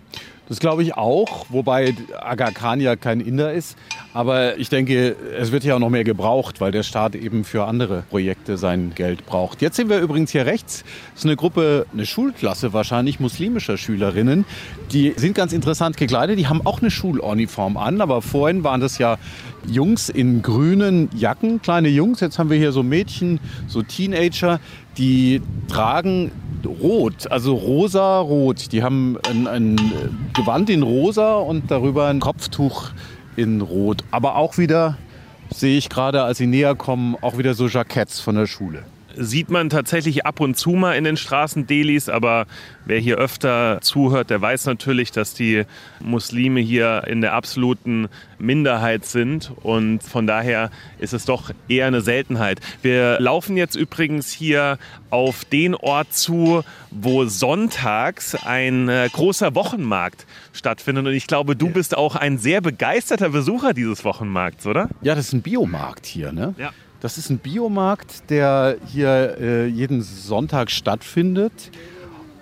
Das 0.49 0.59
glaube 0.59 0.81
ich 0.81 0.95
auch, 0.95 1.45
wobei 1.49 1.93
Aga 2.19 2.49
Khan 2.49 2.81
ja 2.81 2.95
kein 2.95 3.19
Inder 3.19 3.53
ist. 3.53 3.77
Aber 4.13 4.57
ich 4.57 4.69
denke, 4.69 5.15
es 5.39 5.51
wird 5.51 5.63
ja 5.63 5.75
auch 5.75 5.79
noch 5.79 5.91
mehr 5.91 6.03
gebraucht, 6.03 6.59
weil 6.59 6.71
der 6.71 6.81
Staat 6.81 7.13
eben 7.13 7.43
für 7.43 7.65
andere 7.65 8.03
Projekte 8.09 8.57
sein 8.57 8.93
Geld 8.95 9.27
braucht. 9.27 9.61
Jetzt 9.61 9.75
sehen 9.75 9.89
wir 9.89 9.99
übrigens 9.99 10.31
hier 10.31 10.47
rechts, 10.47 10.83
das 11.13 11.21
ist 11.21 11.25
eine 11.25 11.35
Gruppe, 11.35 11.85
eine 11.93 12.07
Schulklasse 12.07 12.73
wahrscheinlich 12.73 13.19
muslimischer 13.19 13.77
Schülerinnen. 13.77 14.43
Die 14.91 15.13
sind 15.15 15.35
ganz 15.35 15.53
interessant 15.53 15.97
gekleidet, 15.97 16.39
die 16.39 16.47
haben 16.47 16.65
auch 16.65 16.81
eine 16.81 16.89
Schuluniform 16.89 17.77
an, 17.77 18.01
aber 18.01 18.23
vorhin 18.23 18.63
waren 18.63 18.81
das 18.81 18.97
ja 18.97 19.17
Jungs 19.67 20.09
in 20.09 20.41
grünen 20.41 21.09
Jacken, 21.15 21.61
kleine 21.61 21.89
Jungs. 21.89 22.21
Jetzt 22.21 22.39
haben 22.39 22.49
wir 22.49 22.57
hier 22.57 22.71
so 22.71 22.81
Mädchen, 22.81 23.39
so 23.67 23.83
Teenager, 23.83 24.59
die 24.99 25.41
tragen 25.69 26.31
rot, 26.65 27.31
also 27.31 27.55
rosa-rot. 27.55 28.71
Die 28.71 28.83
haben 28.83 29.17
ein, 29.27 29.47
ein 29.47 29.77
Gewand 30.33 30.69
in 30.69 30.83
rosa 30.83 31.35
und 31.35 31.71
darüber 31.71 32.07
ein 32.07 32.19
Kopftuch 32.19 32.89
in 33.35 33.61
rot. 33.61 34.03
Aber 34.11 34.35
auch 34.35 34.57
wieder, 34.57 34.97
sehe 35.53 35.77
ich 35.77 35.89
gerade, 35.89 36.23
als 36.23 36.37
sie 36.37 36.47
näher 36.47 36.75
kommen, 36.75 37.15
auch 37.21 37.37
wieder 37.37 37.53
so 37.53 37.67
Jacketts 37.67 38.19
von 38.19 38.35
der 38.35 38.45
Schule. 38.45 38.83
Sieht 39.19 39.49
man 39.49 39.69
tatsächlich 39.69 40.25
ab 40.25 40.39
und 40.39 40.55
zu 40.55 40.71
mal 40.71 40.93
in 40.93 41.03
den 41.03 41.17
Straßen 41.17 41.67
Delis, 41.67 42.07
aber 42.07 42.47
wer 42.85 42.99
hier 42.99 43.17
öfter 43.17 43.79
zuhört, 43.81 44.29
der 44.29 44.41
weiß 44.41 44.65
natürlich, 44.65 45.11
dass 45.11 45.33
die 45.33 45.65
Muslime 45.99 46.61
hier 46.61 47.03
in 47.05 47.21
der 47.21 47.33
absoluten 47.33 48.07
Minderheit 48.39 49.05
sind 49.05 49.51
und 49.61 50.01
von 50.01 50.25
daher 50.25 50.71
ist 50.99 51.13
es 51.13 51.25
doch 51.25 51.51
eher 51.67 51.87
eine 51.87 52.01
Seltenheit. 52.01 52.61
Wir 52.81 53.19
laufen 53.19 53.57
jetzt 53.57 53.75
übrigens 53.75 54.31
hier 54.31 54.77
auf 55.09 55.43
den 55.43 55.75
Ort 55.75 56.13
zu, 56.13 56.63
wo 56.89 57.25
sonntags 57.25 58.35
ein 58.35 58.87
äh, 58.87 59.09
großer 59.11 59.53
Wochenmarkt 59.53 60.25
stattfindet 60.53 61.05
und 61.05 61.13
ich 61.13 61.27
glaube, 61.27 61.57
du 61.57 61.69
bist 61.69 61.97
auch 61.97 62.15
ein 62.15 62.37
sehr 62.37 62.61
begeisterter 62.61 63.29
Besucher 63.29 63.73
dieses 63.73 64.05
Wochenmarkts, 64.05 64.65
oder? 64.65 64.89
Ja, 65.01 65.15
das 65.15 65.27
ist 65.27 65.33
ein 65.33 65.41
Biomarkt 65.41 66.05
hier, 66.05 66.31
ne? 66.31 66.55
Ja. 66.57 66.71
Das 67.01 67.17
ist 67.17 67.29
ein 67.29 67.37
Biomarkt, 67.37 68.29
der 68.29 68.75
hier 68.85 69.37
äh, 69.39 69.67
jeden 69.67 70.01
Sonntag 70.01 70.69
stattfindet. 70.69 71.71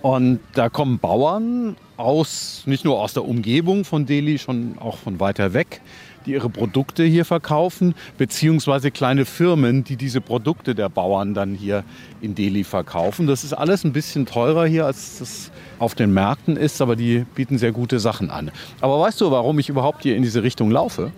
Und 0.01 0.39
da 0.53 0.69
kommen 0.69 0.97
Bauern 0.97 1.75
aus, 1.97 2.63
nicht 2.65 2.83
nur 2.83 2.99
aus 2.99 3.13
der 3.13 3.25
Umgebung 3.25 3.85
von 3.85 4.05
Delhi, 4.05 4.39
schon 4.39 4.77
auch 4.79 4.97
von 4.97 5.19
weiter 5.19 5.53
weg, 5.53 5.81
die 6.25 6.31
ihre 6.31 6.49
Produkte 6.49 7.03
hier 7.03 7.25
verkaufen, 7.25 7.93
beziehungsweise 8.17 8.89
kleine 8.89 9.25
Firmen, 9.25 9.83
die 9.83 9.95
diese 9.95 10.21
Produkte 10.21 10.73
der 10.75 10.89
Bauern 10.89 11.33
dann 11.33 11.53
hier 11.53 11.83
in 12.21 12.33
Delhi 12.33 12.63
verkaufen. 12.63 13.27
Das 13.27 13.43
ist 13.43 13.53
alles 13.53 13.83
ein 13.83 13.93
bisschen 13.93 14.25
teurer 14.25 14.65
hier, 14.65 14.85
als 14.85 15.19
das 15.19 15.51
auf 15.77 15.93
den 15.93 16.13
Märkten 16.13 16.57
ist, 16.57 16.81
aber 16.81 16.95
die 16.95 17.25
bieten 17.35 17.57
sehr 17.57 17.71
gute 17.71 17.99
Sachen 17.99 18.31
an. 18.31 18.51
Aber 18.81 18.99
weißt 18.99 19.21
du, 19.21 19.29
warum 19.29 19.59
ich 19.59 19.69
überhaupt 19.69 20.03
hier 20.03 20.15
in 20.15 20.23
diese 20.23 20.41
Richtung 20.41 20.71
laufe? 20.71 21.11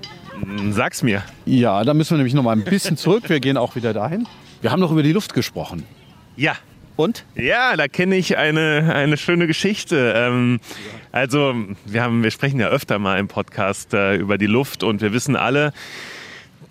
Sag's 0.72 1.04
mir. 1.04 1.24
Ja, 1.46 1.84
da 1.84 1.94
müssen 1.94 2.12
wir 2.12 2.18
nämlich 2.18 2.34
noch 2.34 2.44
mal 2.44 2.54
ein 2.54 2.64
bisschen 2.64 2.98
zurück. 2.98 3.30
Wir 3.30 3.40
gehen 3.40 3.58
auch 3.58 3.76
wieder 3.76 3.94
dahin. 3.94 4.28
Wir 4.62 4.72
haben 4.72 4.80
noch 4.80 4.92
über 4.92 5.04
die 5.04 5.12
Luft 5.14 5.34
gesprochen. 5.34 5.84
Ja, 6.36 6.56
Und? 6.96 7.24
Ja, 7.36 7.78
da 7.78 7.88
kenne 7.88 8.18
ich 8.18 8.38
eine, 8.38 8.94
eine 8.94 9.16
schöne 9.16 9.48
Geschichte. 9.48 10.14
Ähm, 10.16 10.60
also, 11.14 11.56
wir, 11.86 12.04
haben, 12.04 12.24
wir 12.24 12.32
sprechen 12.32 12.60
ja 12.60 12.68
öfter 12.68 13.00
mal 13.00 13.20
im 13.20 13.30
Podcast 13.30 13.94
äh, 13.94 14.16
über 14.18 14.38
die 14.38 14.48
Luft 14.48 14.84
und 14.84 15.02
wir 15.02 15.14
wissen 15.14 15.38
alle, 15.38 15.72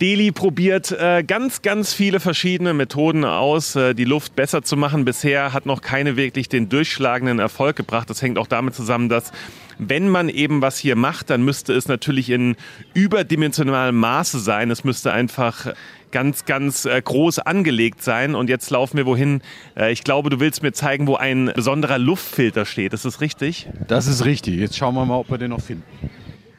Delhi 0.03 0.31
probiert 0.31 0.93
äh, 0.93 1.25
ganz, 1.25 1.63
ganz 1.63 1.93
viele 1.93 2.21
verschiedene 2.21 2.73
Methoden 2.75 3.25
aus, 3.25 3.75
äh, 3.75 3.95
die 3.95 4.05
Luft 4.05 4.37
besser 4.37 4.63
zu 4.63 4.77
machen. 4.77 5.05
Bisher 5.05 5.53
hat 5.53 5.67
noch 5.67 5.81
keine 5.81 6.17
wirklich 6.17 6.49
den 6.49 6.69
durchschlagenden 6.69 7.39
Erfolg 7.39 7.77
gebracht. 7.77 8.09
Das 8.09 8.23
hängt 8.23 8.39
auch 8.39 8.47
damit 8.47 8.75
zusammen, 8.75 9.09
dass 9.09 9.33
wenn 9.79 10.09
man 10.09 10.29
eben 10.29 10.61
was 10.61 10.79
hier 10.79 10.97
macht, 10.97 11.31
dann 11.31 11.43
müsste 11.45 11.73
es 11.73 11.89
natürlich 11.89 12.31
in 12.31 12.57
überdimensionalem 12.95 13.97
Maße 13.97 14.39
sein. 14.39 14.71
Es 14.71 14.85
müsste 14.85 15.13
einfach 15.13 15.73
ganz, 16.11 16.45
ganz 16.45 16.85
äh, 16.85 17.01
groß 17.01 17.41
angelegt 17.41 18.03
sein. 18.03 18.35
Und 18.35 18.51
jetzt 18.51 18.71
laufen 18.71 18.97
wir 18.97 19.07
wohin. 19.07 19.41
Äh, 19.77 19.93
ich 19.93 20.05
glaube, 20.05 20.31
du 20.31 20.41
willst 20.41 20.63
mir 20.63 20.73
zeigen, 20.73 21.07
wo 21.07 21.17
ein 21.17 21.53
besonderer 21.55 21.99
Luftfilter 21.99 22.65
steht. 22.65 22.93
Ist 22.93 23.05
das 23.05 23.21
richtig? 23.21 23.69
Das 23.87 24.07
ist 24.07 24.25
richtig. 24.25 24.57
Jetzt 24.57 24.77
schauen 24.77 24.95
wir 24.95 25.05
mal, 25.05 25.17
ob 25.17 25.31
wir 25.31 25.39
den 25.39 25.51
noch 25.51 25.61
finden. 25.61 25.85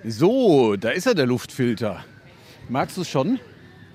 So, 0.06 0.76
da 0.78 0.90
ist 0.90 1.08
er, 1.08 1.16
der 1.16 1.26
Luftfilter. 1.26 2.04
Magst 2.70 2.98
du 2.98 3.02
es 3.02 3.10
schon? 3.10 3.40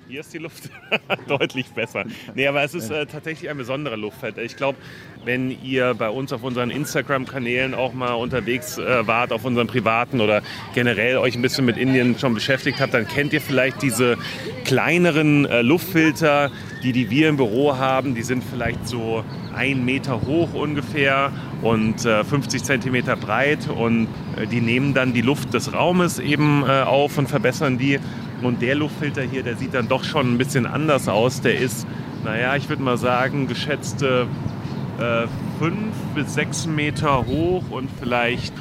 Hier 0.07 0.21
ist 0.21 0.35
die 0.35 0.39
Luft 0.39 0.69
deutlich 1.29 1.67
besser. 1.69 2.05
Nee, 2.35 2.47
aber 2.47 2.63
es 2.63 2.75
ist 2.75 2.91
äh, 2.91 3.07
tatsächlich 3.07 3.49
ein 3.49 3.57
besonderer 3.57 3.97
Luftfilter. 3.97 4.43
Ich 4.43 4.57
glaube, 4.57 4.77
wenn 5.25 5.51
ihr 5.63 5.95
bei 5.95 6.11
uns 6.11 6.33
auf 6.33 6.43
unseren 6.43 6.71
Instagram-Kanälen 6.71 7.75
auch 7.75 7.95
mal 7.95 8.13
unterwegs 8.13 8.77
äh, 8.77 9.07
wart, 9.07 9.33
auf 9.33 9.47
unseren 9.47 9.67
privaten 9.67 10.21
oder 10.21 10.43
generell 10.75 11.17
euch 11.17 11.37
ein 11.37 11.43
bisschen 11.43 11.65
mit 11.65 11.79
Indien 11.79 12.19
schon 12.19 12.35
beschäftigt 12.35 12.81
habt, 12.81 12.93
dann 12.93 13.09
kennt 13.09 13.33
ihr 13.33 13.41
vielleicht 13.41 13.81
diese 13.81 14.19
kleineren 14.65 15.47
äh, 15.47 15.63
Luftfilter, 15.63 16.51
die, 16.83 16.93
die 16.93 17.09
wir 17.09 17.31
im 17.31 17.39
Büro 17.39 17.79
haben. 17.79 18.15
Die 18.15 18.23
sind 18.23 18.45
vielleicht 18.45 18.87
so 18.87 19.25
ein 19.55 19.87
Meter 19.87 20.21
hoch 20.21 20.53
ungefähr 20.53 21.33
und 21.65 22.05
äh, 22.05 22.23
50 22.23 22.63
Zentimeter 22.63 23.17
breit 23.17 23.69
und 23.69 24.07
äh, 24.37 24.47
die 24.47 24.61
nehmen 24.61 24.93
dann 24.95 25.15
die 25.15 25.23
Luft 25.23 25.55
des 25.55 25.73
Raumes 25.73 26.19
eben 26.19 26.63
äh, 26.63 26.83
auf 26.83 27.19
und 27.19 27.29
verbessern 27.29 27.79
die. 27.79 27.99
Und 28.43 28.61
der 28.61 28.75
Luftfilter 28.75 29.23
hier, 29.23 29.43
der 29.43 29.57
sieht 29.57 29.73
dann 29.73 29.89
doch 29.89 30.05
schon 30.05 30.35
ein 30.35 30.39
bisschen 30.39 30.67
anders 30.67 31.09
aus. 31.09 31.41
Der 31.41 31.59
ist, 31.59 31.87
naja, 32.23 32.55
ich 32.57 32.69
würde 32.69 32.83
mal 32.83 32.99
sagen, 32.99 33.49
geschätzte 33.49 34.27
äh, 34.99 35.27
fünf 35.59 35.95
bis 36.15 36.35
sechs 36.35 36.67
Meter 36.67 37.25
hoch 37.27 37.65
und 37.71 37.89
vielleicht 37.99 38.53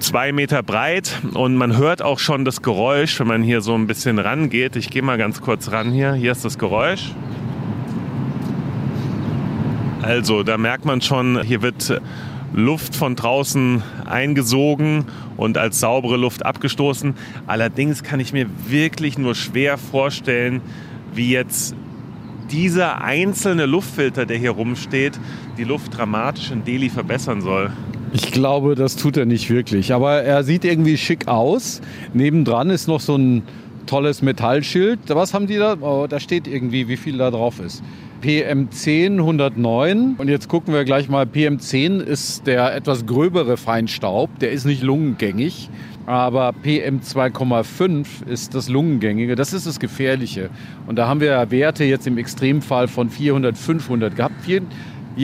zwei 0.00 0.32
Meter 0.32 0.64
breit. 0.64 1.20
Und 1.34 1.54
man 1.54 1.76
hört 1.76 2.02
auch 2.02 2.18
schon 2.18 2.44
das 2.44 2.62
Geräusch, 2.62 3.20
wenn 3.20 3.28
man 3.28 3.42
hier 3.42 3.60
so 3.60 3.76
ein 3.76 3.86
bisschen 3.86 4.18
rangeht. 4.18 4.74
Ich 4.74 4.90
gehe 4.90 5.02
mal 5.02 5.18
ganz 5.18 5.40
kurz 5.40 5.70
ran 5.70 5.92
hier. 5.92 6.14
Hier 6.14 6.32
ist 6.32 6.44
das 6.44 6.58
Geräusch. 6.58 7.12
Also, 10.02 10.42
da 10.42 10.56
merkt 10.56 10.84
man 10.86 11.02
schon, 11.02 11.42
hier 11.42 11.62
wird 11.62 12.00
Luft 12.52 12.96
von 12.96 13.16
draußen 13.16 13.82
eingesogen 14.06 15.04
und 15.36 15.56
als 15.56 15.80
saubere 15.80 16.16
Luft 16.16 16.44
abgestoßen. 16.44 17.14
Allerdings 17.46 18.02
kann 18.02 18.20
ich 18.20 18.32
mir 18.32 18.46
wirklich 18.66 19.18
nur 19.18 19.34
schwer 19.34 19.78
vorstellen, 19.78 20.60
wie 21.14 21.30
jetzt 21.30 21.74
dieser 22.50 23.02
einzelne 23.02 23.66
Luftfilter, 23.66 24.26
der 24.26 24.36
hier 24.36 24.50
rumsteht, 24.50 25.18
die 25.56 25.64
Luft 25.64 25.96
dramatisch 25.96 26.50
in 26.50 26.64
Delhi 26.64 26.88
verbessern 26.88 27.40
soll. 27.40 27.70
Ich 28.12 28.32
glaube, 28.32 28.74
das 28.74 28.96
tut 28.96 29.16
er 29.16 29.26
nicht 29.26 29.50
wirklich. 29.50 29.92
Aber 29.92 30.22
er 30.22 30.42
sieht 30.42 30.64
irgendwie 30.64 30.96
schick 30.96 31.28
aus. 31.28 31.80
Nebendran 32.12 32.70
ist 32.70 32.88
noch 32.88 33.00
so 33.00 33.16
ein 33.16 33.42
tolles 33.90 34.22
Metallschild. 34.22 35.00
Was 35.08 35.34
haben 35.34 35.48
die 35.48 35.56
da? 35.56 35.76
Oh, 35.80 36.06
da 36.08 36.20
steht 36.20 36.46
irgendwie, 36.46 36.86
wie 36.86 36.96
viel 36.96 37.18
da 37.18 37.32
drauf 37.32 37.58
ist. 37.58 37.82
PM10 38.22 39.18
109. 39.18 40.14
Und 40.16 40.28
jetzt 40.28 40.48
gucken 40.48 40.72
wir 40.72 40.84
gleich 40.84 41.08
mal. 41.08 41.24
PM10 41.24 41.98
ist 41.98 42.46
der 42.46 42.72
etwas 42.74 43.04
gröbere 43.04 43.56
Feinstaub. 43.56 44.38
Der 44.38 44.52
ist 44.52 44.64
nicht 44.64 44.82
lungengängig. 44.84 45.70
Aber 46.06 46.54
PM2,5 46.64 48.28
ist 48.28 48.54
das 48.54 48.68
Lungengängige. 48.68 49.34
Das 49.34 49.52
ist 49.52 49.66
das 49.66 49.80
Gefährliche. 49.80 50.50
Und 50.86 50.96
da 50.96 51.08
haben 51.08 51.20
wir 51.20 51.50
Werte 51.50 51.82
jetzt 51.82 52.06
im 52.06 52.16
Extremfall 52.16 52.86
von 52.86 53.10
400, 53.10 53.58
500 53.58 54.14
gehabt. 54.14 54.34
Hier, 54.46 54.62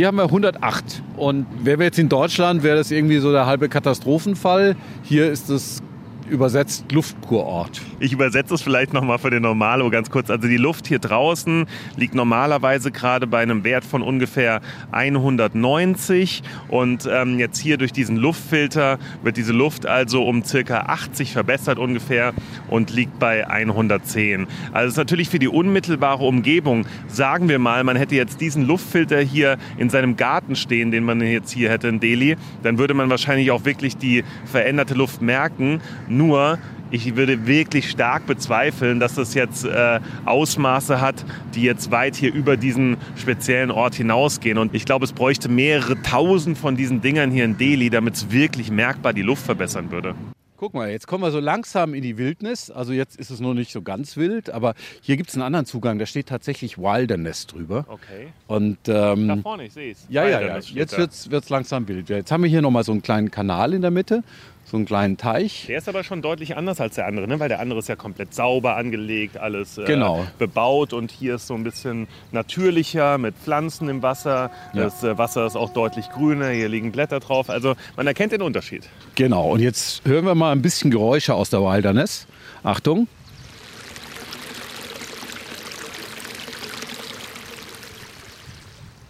haben 0.08 0.16
wir 0.16 0.24
108. 0.24 1.02
Und 1.16 1.46
wäre 1.62 1.78
wir 1.78 1.86
jetzt 1.86 2.00
in 2.00 2.08
Deutschland, 2.08 2.64
wäre 2.64 2.76
das 2.76 2.90
irgendwie 2.90 3.18
so 3.18 3.30
der 3.30 3.46
halbe 3.46 3.68
Katastrophenfall. 3.68 4.74
Hier 5.04 5.30
ist 5.30 5.50
es 5.50 5.82
übersetzt 6.28 6.90
Luftkurort. 6.92 7.80
Ich 8.00 8.12
übersetze 8.12 8.54
es 8.54 8.62
vielleicht 8.62 8.92
nochmal 8.92 9.18
für 9.18 9.30
den 9.30 9.42
Normalo 9.42 9.90
ganz 9.90 10.10
kurz. 10.10 10.30
Also 10.30 10.48
die 10.48 10.56
Luft 10.56 10.86
hier 10.86 10.98
draußen 10.98 11.66
liegt 11.96 12.14
normalerweise 12.14 12.90
gerade 12.90 13.26
bei 13.26 13.40
einem 13.40 13.64
Wert 13.64 13.84
von 13.84 14.02
ungefähr 14.02 14.60
190 14.92 16.42
und 16.68 17.08
ähm, 17.10 17.38
jetzt 17.38 17.58
hier 17.58 17.76
durch 17.76 17.92
diesen 17.92 18.16
Luftfilter 18.16 18.98
wird 19.22 19.36
diese 19.36 19.52
Luft 19.52 19.86
also 19.86 20.24
um 20.24 20.44
circa 20.44 20.80
80 20.80 21.32
verbessert 21.32 21.78
ungefähr 21.78 22.32
und 22.68 22.90
liegt 22.90 23.18
bei 23.18 23.48
110. 23.48 24.46
Also 24.72 24.88
ist 24.88 24.96
natürlich 24.96 25.28
für 25.28 25.38
die 25.38 25.48
unmittelbare 25.48 26.24
Umgebung, 26.24 26.86
sagen 27.08 27.48
wir 27.48 27.58
mal, 27.58 27.84
man 27.84 27.96
hätte 27.96 28.14
jetzt 28.14 28.40
diesen 28.40 28.66
Luftfilter 28.66 29.20
hier 29.20 29.56
in 29.78 29.90
seinem 29.90 30.16
Garten 30.16 30.56
stehen, 30.56 30.90
den 30.90 31.04
man 31.04 31.20
jetzt 31.20 31.52
hier 31.52 31.70
hätte 31.70 31.88
in 31.88 32.00
Delhi, 32.00 32.36
dann 32.62 32.78
würde 32.78 32.94
man 32.94 33.10
wahrscheinlich 33.10 33.50
auch 33.50 33.64
wirklich 33.64 33.96
die 33.96 34.24
veränderte 34.44 34.94
Luft 34.94 35.22
merken. 35.22 35.80
Nur 36.16 36.58
ich 36.90 37.16
würde 37.16 37.46
wirklich 37.46 37.90
stark 37.90 38.26
bezweifeln, 38.26 39.00
dass 39.00 39.16
das 39.16 39.34
jetzt 39.34 39.64
äh, 39.64 40.00
Ausmaße 40.24 41.00
hat, 41.00 41.24
die 41.54 41.62
jetzt 41.62 41.90
weit 41.90 42.14
hier 42.16 42.32
über 42.32 42.56
diesen 42.56 42.96
speziellen 43.16 43.70
Ort 43.70 43.96
hinausgehen. 43.96 44.56
Und 44.56 44.74
ich 44.74 44.84
glaube, 44.84 45.04
es 45.04 45.12
bräuchte 45.12 45.48
mehrere 45.48 46.00
tausend 46.02 46.56
von 46.56 46.76
diesen 46.76 47.00
Dingern 47.00 47.30
hier 47.30 47.44
in 47.44 47.58
Delhi, 47.58 47.90
damit 47.90 48.14
es 48.14 48.30
wirklich 48.30 48.70
merkbar 48.70 49.12
die 49.12 49.22
Luft 49.22 49.44
verbessern 49.44 49.90
würde. 49.90 50.14
Guck 50.58 50.72
mal, 50.72 50.88
jetzt 50.90 51.06
kommen 51.06 51.22
wir 51.22 51.30
so 51.30 51.40
langsam 51.40 51.92
in 51.92 52.02
die 52.02 52.16
Wildnis. 52.16 52.70
Also 52.70 52.94
jetzt 52.94 53.16
ist 53.16 53.30
es 53.30 53.40
noch 53.40 53.52
nicht 53.52 53.70
so 53.72 53.82
ganz 53.82 54.16
wild, 54.16 54.48
aber 54.48 54.74
hier 55.02 55.18
gibt 55.18 55.28
es 55.28 55.34
einen 55.34 55.42
anderen 55.42 55.66
Zugang. 55.66 55.98
Da 55.98 56.06
steht 56.06 56.28
tatsächlich 56.28 56.78
Wilderness 56.78 57.46
drüber. 57.46 57.84
Okay. 57.88 58.28
Und 58.46 58.78
ähm, 58.86 59.28
Da 59.28 59.36
vorne, 59.36 59.66
ich 59.66 59.74
sehe 59.74 59.92
es. 59.92 60.06
ja, 60.08 60.26
ja, 60.26 60.40
ja. 60.40 60.58
Jetzt 60.58 60.96
wird 61.30 61.44
es 61.44 61.50
langsam 61.50 61.86
wild. 61.88 62.08
Jetzt 62.08 62.32
haben 62.32 62.42
wir 62.42 62.48
hier 62.48 62.62
nochmal 62.62 62.84
so 62.84 62.92
einen 62.92 63.02
kleinen 63.02 63.30
Kanal 63.30 63.74
in 63.74 63.82
der 63.82 63.90
Mitte, 63.90 64.22
so 64.68 64.76
einen 64.76 64.84
kleinen 64.86 65.16
Teich. 65.16 65.66
Der 65.68 65.78
ist 65.78 65.88
aber 65.88 66.02
schon 66.02 66.22
deutlich 66.22 66.56
anders 66.56 66.80
als 66.80 66.96
der 66.96 67.06
andere, 67.06 67.28
ne? 67.28 67.38
weil 67.38 67.48
der 67.48 67.60
andere 67.60 67.78
ist 67.78 67.88
ja 67.88 67.94
komplett 67.94 68.34
sauber 68.34 68.76
angelegt, 68.76 69.36
alles 69.38 69.78
äh, 69.78 69.84
Genau. 69.84 70.26
bebaut 70.38 70.92
und 70.92 71.12
hier 71.12 71.36
ist 71.36 71.46
so 71.46 71.54
ein 71.54 71.62
bisschen 71.62 72.08
natürlicher 72.32 73.16
mit 73.16 73.36
Pflanzen 73.36 73.88
im 73.88 74.02
Wasser. 74.02 74.50
Ja. 74.72 74.84
Das 74.84 75.04
äh, 75.04 75.16
Wasser 75.16 75.46
ist 75.46 75.54
auch 75.56 75.70
deutlich 75.72 76.10
grüner, 76.10 76.48
hier 76.50 76.68
liegen 76.68 76.90
Blätter 76.90 77.20
drauf. 77.20 77.48
Also 77.48 77.74
man 77.96 78.06
erkennt 78.08 78.32
den 78.32 78.42
Unterschied. 78.42 78.88
Genau. 79.14 79.50
Und 79.52 79.60
jetzt 79.60 80.04
hören 80.04 80.24
wir 80.24 80.34
mal 80.34 80.50
ein 80.50 80.62
bisschen 80.62 80.90
Geräusche 80.90 81.34
aus 81.34 81.50
der 81.50 81.60
Wilderness. 81.62 82.26
Achtung. 82.64 83.06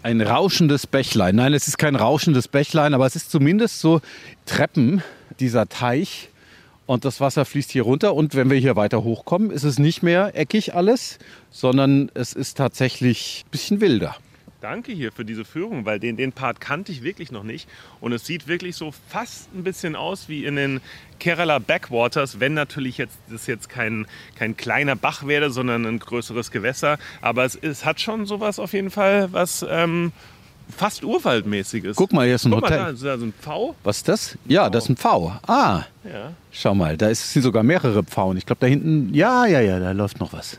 Ein 0.02 0.20
rauschendes 0.20 0.86
Bächlein. 0.86 1.34
Nein, 1.34 1.52
es 1.52 1.66
ist 1.66 1.78
kein 1.78 1.96
rauschendes 1.96 2.46
Bächlein, 2.46 2.94
aber 2.94 3.06
es 3.06 3.16
ist 3.16 3.30
zumindest 3.30 3.80
so 3.80 4.00
Treppen, 4.44 5.02
dieser 5.40 5.68
Teich. 5.68 6.30
Und 6.86 7.04
das 7.04 7.20
Wasser 7.20 7.44
fließt 7.44 7.72
hier 7.72 7.82
runter. 7.82 8.14
Und 8.14 8.34
wenn 8.34 8.48
wir 8.48 8.58
hier 8.58 8.76
weiter 8.76 9.02
hochkommen, 9.02 9.50
ist 9.50 9.64
es 9.64 9.78
nicht 9.78 10.02
mehr 10.02 10.38
eckig 10.38 10.74
alles, 10.74 11.18
sondern 11.50 12.10
es 12.14 12.32
ist 12.32 12.56
tatsächlich 12.56 13.44
ein 13.46 13.50
bisschen 13.50 13.80
wilder. 13.80 14.16
Danke 14.60 14.92
hier 14.92 15.12
für 15.12 15.24
diese 15.24 15.44
Führung, 15.44 15.84
weil 15.84 16.00
den, 16.00 16.16
den 16.16 16.32
Part 16.32 16.60
kannte 16.60 16.90
ich 16.90 17.02
wirklich 17.02 17.30
noch 17.30 17.42
nicht. 17.42 17.68
Und 18.00 18.12
es 18.12 18.24
sieht 18.24 18.48
wirklich 18.48 18.74
so 18.74 18.92
fast 19.08 19.54
ein 19.54 19.64
bisschen 19.64 19.94
aus 19.94 20.28
wie 20.28 20.44
in 20.44 20.56
den 20.56 20.80
Kerala 21.18 21.58
Backwaters, 21.58 22.40
wenn 22.40 22.54
natürlich 22.54 22.96
jetzt 22.98 23.18
das 23.30 23.46
jetzt 23.46 23.68
kein, 23.68 24.06
kein 24.34 24.56
kleiner 24.56 24.96
Bach 24.96 25.26
wäre, 25.26 25.50
sondern 25.50 25.84
ein 25.84 25.98
größeres 25.98 26.50
Gewässer. 26.50 26.98
Aber 27.20 27.44
es, 27.44 27.54
es 27.54 27.84
hat 27.84 28.00
schon 28.00 28.26
sowas 28.26 28.58
auf 28.58 28.72
jeden 28.72 28.90
Fall, 28.90 29.32
was 29.32 29.64
ähm, 29.68 30.12
fast 30.74 31.04
urwaldmäßiges. 31.04 31.96
Guck 31.96 32.12
mal, 32.12 32.26
hier 32.26 32.36
ist 32.36 32.44
ein 32.44 32.50
Guck 32.52 32.62
mal, 32.62 32.66
Hotel. 32.70 32.78
da 32.84 32.90
ist 32.90 33.04
da 33.04 33.18
so 33.18 33.24
ein 33.26 33.32
Pfau. 33.40 33.74
Was 33.84 33.98
ist 33.98 34.08
das? 34.08 34.38
Ja, 34.46 34.70
das 34.70 34.84
ist 34.84 34.90
ein 34.90 34.96
Pfau. 34.96 35.36
Ah, 35.46 35.82
Ja. 36.04 36.32
schau 36.52 36.74
mal, 36.74 36.96
da 36.96 37.08
ist, 37.08 37.32
sind 37.32 37.42
sogar 37.42 37.62
mehrere 37.62 38.02
Pfauen. 38.02 38.36
Ich 38.36 38.46
glaube, 38.46 38.60
da 38.60 38.66
hinten, 38.66 39.12
ja, 39.14 39.46
ja, 39.46 39.60
ja, 39.60 39.78
da 39.78 39.92
läuft 39.92 40.20
noch 40.20 40.32
was. 40.32 40.58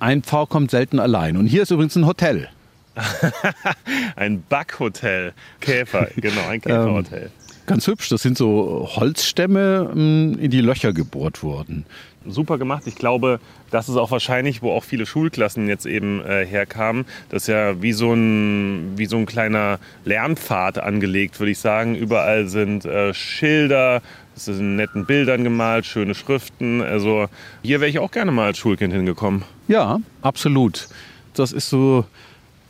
Ein 0.00 0.22
Pfau 0.22 0.46
kommt 0.46 0.70
selten 0.70 1.00
allein. 1.00 1.36
Und 1.36 1.46
hier 1.46 1.62
ist 1.62 1.70
übrigens 1.70 1.96
ein 1.96 2.06
Hotel. 2.06 2.48
Ein 4.16 4.42
Backhotel. 4.48 5.32
Käfer, 5.60 6.08
genau, 6.16 6.40
Ähm, 6.42 6.48
ein 6.50 6.60
Käferhotel. 6.60 7.30
Ganz 7.68 7.86
hübsch, 7.86 8.08
das 8.08 8.22
sind 8.22 8.38
so 8.38 8.88
Holzstämme 8.96 9.90
mh, 9.94 10.38
in 10.38 10.50
die 10.50 10.62
Löcher 10.62 10.94
gebohrt 10.94 11.42
worden. 11.42 11.84
super 12.26 12.56
gemacht. 12.56 12.84
Ich 12.86 12.94
glaube, 12.96 13.40
das 13.70 13.88
ist 13.90 13.96
auch 13.96 14.10
wahrscheinlich, 14.10 14.62
wo 14.62 14.72
auch 14.72 14.84
viele 14.84 15.04
Schulklassen 15.04 15.68
jetzt 15.68 15.84
eben 15.84 16.24
äh, 16.24 16.46
herkamen. 16.46 17.04
Das 17.28 17.42
ist 17.42 17.48
ja 17.48 17.80
wie 17.82 17.92
so 17.92 18.14
ein, 18.14 18.94
wie 18.96 19.04
so 19.04 19.18
ein 19.18 19.26
kleiner 19.26 19.78
Lernpfad 20.06 20.78
angelegt, 20.78 21.38
würde 21.40 21.50
ich 21.52 21.58
sagen. 21.58 21.94
Überall 21.94 22.48
sind 22.48 22.86
äh, 22.86 23.12
Schilder, 23.12 24.00
es 24.34 24.46
sind 24.46 24.76
netten 24.76 25.04
Bildern 25.04 25.44
gemalt, 25.44 25.84
schöne 25.84 26.14
Schriften. 26.14 26.80
Also 26.80 27.28
hier 27.62 27.80
wäre 27.80 27.90
ich 27.90 27.98
auch 27.98 28.10
gerne 28.10 28.32
mal 28.32 28.46
als 28.46 28.58
Schulkind 28.58 28.94
hingekommen. 28.94 29.44
Ja, 29.68 30.00
absolut. 30.22 30.88
Das 31.34 31.52
ist 31.52 31.68
so 31.68 32.06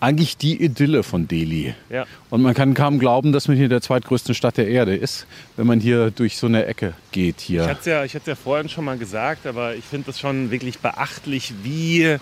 eigentlich 0.00 0.36
die 0.36 0.62
Idylle 0.62 1.02
von 1.02 1.26
Delhi. 1.28 1.74
Ja. 1.90 2.06
Und 2.30 2.42
man 2.42 2.54
kann 2.54 2.74
kaum 2.74 2.98
glauben, 2.98 3.32
dass 3.32 3.48
man 3.48 3.56
hier 3.56 3.68
der 3.68 3.80
zweitgrößten 3.80 4.34
Stadt 4.34 4.56
der 4.56 4.68
Erde 4.68 4.94
ist, 4.94 5.26
wenn 5.56 5.66
man 5.66 5.80
hier 5.80 6.10
durch 6.10 6.36
so 6.36 6.46
eine 6.46 6.66
Ecke 6.66 6.94
geht 7.10 7.36
Ich 7.40 7.46
hier. 7.46 7.66
hatte 7.66 7.80
es 7.80 7.86
ja, 7.86 8.04
ich 8.04 8.14
hatte 8.14 8.30
ja 8.30 8.36
vorhin 8.36 8.68
schon 8.68 8.84
mal 8.84 8.96
gesagt, 8.96 9.46
aber 9.46 9.74
ich 9.74 9.84
finde 9.84 10.06
das 10.06 10.20
schon 10.20 10.50
wirklich 10.50 10.78
beachtlich, 10.78 11.52
wie, 11.62 12.16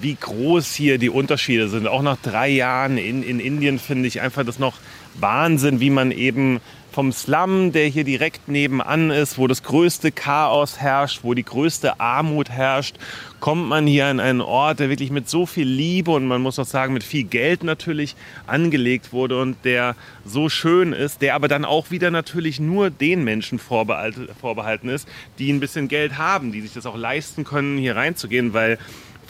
wie 0.00 0.14
groß 0.14 0.74
hier 0.74 0.98
die 0.98 1.10
Unterschiede 1.10 1.68
sind. 1.68 1.86
Auch 1.86 2.02
nach 2.02 2.18
drei 2.20 2.48
Jahren 2.48 2.98
in, 2.98 3.22
in 3.22 3.38
Indien 3.38 3.78
finde 3.78 4.08
ich 4.08 4.20
einfach 4.20 4.44
das 4.44 4.58
noch 4.58 4.74
Wahnsinn, 5.14 5.80
wie 5.80 5.90
man 5.90 6.10
eben 6.10 6.60
vom 6.90 7.12
Slum, 7.12 7.72
der 7.72 7.86
hier 7.86 8.04
direkt 8.04 8.48
nebenan 8.48 9.10
ist, 9.10 9.38
wo 9.38 9.46
das 9.46 9.62
größte 9.62 10.10
Chaos 10.10 10.80
herrscht, 10.80 11.20
wo 11.22 11.34
die 11.34 11.44
größte 11.44 12.00
Armut 12.00 12.50
herrscht, 12.50 12.96
kommt 13.38 13.68
man 13.68 13.86
hier 13.86 14.06
an 14.06 14.20
einen 14.20 14.40
Ort, 14.40 14.80
der 14.80 14.88
wirklich 14.90 15.10
mit 15.10 15.28
so 15.28 15.46
viel 15.46 15.66
Liebe 15.66 16.10
und 16.10 16.26
man 16.26 16.42
muss 16.42 16.58
auch 16.58 16.66
sagen, 16.66 16.92
mit 16.92 17.04
viel 17.04 17.24
Geld 17.24 17.62
natürlich 17.62 18.16
angelegt 18.46 19.12
wurde 19.12 19.40
und 19.40 19.56
der 19.64 19.94
so 20.24 20.48
schön 20.48 20.92
ist, 20.92 21.22
der 21.22 21.34
aber 21.34 21.48
dann 21.48 21.64
auch 21.64 21.90
wieder 21.90 22.10
natürlich 22.10 22.60
nur 22.60 22.90
den 22.90 23.24
Menschen 23.24 23.58
vorbehalten 23.58 24.88
ist, 24.88 25.08
die 25.38 25.52
ein 25.52 25.60
bisschen 25.60 25.88
Geld 25.88 26.18
haben, 26.18 26.52
die 26.52 26.60
sich 26.60 26.74
das 26.74 26.86
auch 26.86 26.96
leisten 26.96 27.44
können, 27.44 27.78
hier 27.78 27.96
reinzugehen, 27.96 28.52
weil 28.52 28.78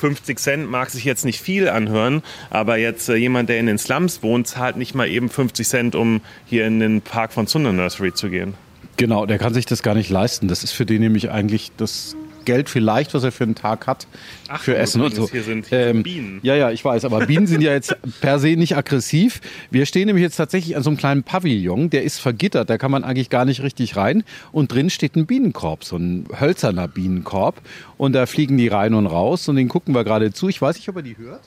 50 0.01 0.39
Cent 0.39 0.71
mag 0.71 0.91
sich 0.91 1.05
jetzt 1.05 1.25
nicht 1.25 1.41
viel 1.41 1.69
anhören, 1.69 2.23
aber 2.49 2.79
jetzt 2.79 3.09
äh, 3.09 3.15
jemand, 3.15 3.49
der 3.49 3.59
in 3.59 3.67
den 3.67 3.79
Slums 3.79 4.23
wohnt, 4.23 4.49
zahlt 4.49 4.77
nicht 4.77 4.95
mal 4.95 5.09
eben 5.09 5.29
50 5.29 5.69
Cent, 5.69 5.95
um 5.95 6.23
hier 6.47 6.67
in 6.67 6.81
den 6.81 7.03
Park 7.03 7.33
von 7.33 7.47
Sunda 7.47 7.73
Nursery 7.73 8.13
zu 8.15 8.31
gehen. 8.31 8.55
Genau, 8.97 9.27
der 9.27 9.39
kann 9.39 9.55
sich 9.55 9.67
das 9.67 9.83
gar 9.83 9.95
nicht 9.95 10.11
leisten. 10.11 10.49
Das 10.49 10.65
ist 10.65 10.73
für 10.73 10.85
den 10.85 11.01
nämlich 11.01 11.31
eigentlich 11.31 11.73
das 11.77 12.17
Geld 12.44 12.68
vielleicht, 12.68 13.14
was 13.14 13.22
er 13.24 13.33
für 13.33 13.44
einen 13.44 13.55
Tag 13.55 13.87
hat, 13.87 14.07
Ach, 14.48 14.61
für 14.61 14.76
Essen 14.76 15.00
und 15.03 15.14
so. 15.14 15.29
hier 15.31 15.42
sind- 15.42 15.66
sind 15.66 16.03
Bienen. 16.03 16.40
Ja, 16.42 16.55
ja, 16.55 16.70
ich 16.70 16.85
weiß, 16.85 17.05
aber 17.05 17.26
Bienen 17.26 17.46
sind 17.46 17.61
ja 17.62 17.72
jetzt 17.72 17.96
per 18.20 18.38
se 18.38 18.57
nicht 18.57 18.76
aggressiv. 18.76 19.40
Wir 19.70 19.87
stehen 19.87 20.07
nämlich 20.07 20.22
jetzt 20.22 20.37
tatsächlich 20.37 20.76
an 20.76 20.83
so 20.83 20.90
einem 20.90 20.96
kleinen 20.96 21.22
Pavillon, 21.22 21.90
der 21.90 22.03
ist 22.05 22.18
vergittert, 22.20 22.70
da 22.70 22.79
kann 22.79 22.90
man 22.90 23.05
eigentlich 23.05 23.31
gar 23.31 23.44
nicht 23.44 23.62
richtig 23.62 23.96
rein. 23.96 24.24
Und 24.53 24.72
drin 24.72 24.90
steht 24.90 25.16
ein 25.16 25.26
Bienenkorb, 25.26 25.85
so 25.85 25.96
ein 25.96 26.26
hölzerner 26.38 26.88
Bienenkorb. 26.88 27.61
Und 27.96 28.12
da 28.14 28.26
fliegen 28.26 28.57
die 28.57 28.68
rein 28.68 28.94
und 28.94 29.07
raus 29.07 29.48
und 29.48 29.57
den 29.57 29.68
gucken 29.68 29.94
wir 29.94 30.05
gerade 30.05 30.33
zu. 30.33 30.48
Ich 30.48 30.61
weiß 30.62 30.76
nicht, 30.76 30.88
ob 30.88 30.96
er 30.96 31.03
die 31.03 31.16
hört. 31.18 31.42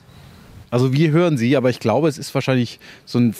Also 0.70 0.92
wir 0.92 1.10
hören 1.10 1.36
sie, 1.38 1.56
aber 1.56 1.70
ich 1.70 1.78
glaube, 1.80 2.08
es 2.08 2.18
ist 2.18 2.34
wahrscheinlich 2.34 2.80
so 3.04 3.18
ein 3.18 3.34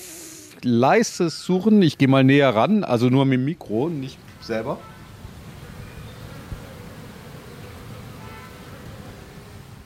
leises 0.63 1.45
Suchen. 1.45 1.83
Ich 1.83 1.99
gehe 1.99 2.09
mal 2.09 2.25
näher 2.25 2.55
ran, 2.55 2.85
also 2.85 3.09
nur 3.09 3.25
mit 3.25 3.39
dem 3.39 3.45
Mikro, 3.45 3.89
nicht 3.89 4.19
selber. 4.41 4.79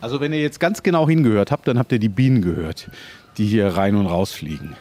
Also 0.00 0.20
wenn 0.20 0.32
ihr 0.32 0.40
jetzt 0.40 0.61
ganz 0.61 0.82
genau 0.82 1.08
hingehört 1.08 1.50
habt, 1.50 1.66
dann 1.66 1.78
habt 1.78 1.92
ihr 1.92 1.98
die 1.98 2.08
Bienen 2.08 2.42
gehört, 2.42 2.88
die 3.37 3.46
hier 3.46 3.68
rein 3.68 3.94
und 3.96 4.06
raus 4.06 4.32
fliegen. 4.32 4.76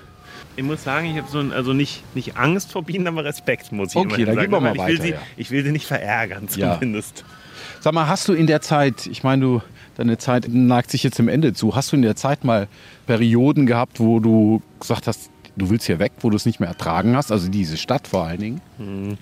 Ich 0.55 0.63
muss 0.63 0.83
sagen, 0.83 1.07
ich 1.11 1.17
habe 1.17 1.27
so 1.29 1.39
ein, 1.39 1.51
also 1.51 1.73
nicht, 1.73 2.03
nicht 2.15 2.35
Angst 2.37 2.71
vor 2.71 2.83
Bienen, 2.83 3.07
aber 3.07 3.23
Respekt, 3.23 3.71
muss 3.71 3.91
ich 3.91 3.95
Okay, 3.97 4.25
dann 4.25 4.35
sagen. 4.35 4.39
gehen 4.41 4.51
wir 4.51 4.59
mal 4.59 4.71
ich 4.75 4.77
will 4.77 4.93
weiter, 4.95 5.03
sie, 5.03 5.09
ja. 5.11 5.17
Ich 5.37 5.51
will 5.51 5.63
sie 5.63 5.71
nicht 5.71 5.85
verärgern, 5.85 6.47
Ja. 6.55 6.73
zumindest. 6.75 7.23
Sag 7.79 7.93
mal, 7.93 8.07
hast 8.07 8.27
du 8.27 8.33
in 8.33 8.47
der 8.47 8.61
Zeit, 8.61 9.05
ich 9.05 9.23
meine, 9.23 9.41
du, 9.43 9.61
deine 9.97 10.17
Zeit 10.17 10.47
neigt 10.49 10.89
sich 10.89 11.03
jetzt 11.03 11.19
im 11.19 11.27
Ende 11.27 11.53
zu, 11.53 11.75
hast 11.75 11.91
du 11.91 11.95
in 11.95 12.01
der 12.01 12.15
Zeit 12.15 12.43
mal 12.43 12.67
Perioden 13.05 13.67
gehabt, 13.67 13.99
wo 13.99 14.19
du 14.19 14.61
gesagt 14.79 15.05
hast, 15.07 15.29
du 15.55 15.69
willst 15.69 15.85
hier 15.85 15.99
weg, 15.99 16.11
wo 16.21 16.29
du 16.31 16.35
es 16.35 16.45
nicht 16.47 16.59
mehr 16.59 16.69
ertragen 16.69 17.15
hast, 17.15 17.31
also 17.31 17.49
diese 17.49 17.77
Stadt 17.77 18.07
vor 18.07 18.25
allen 18.25 18.39
Dingen? 18.39 19.17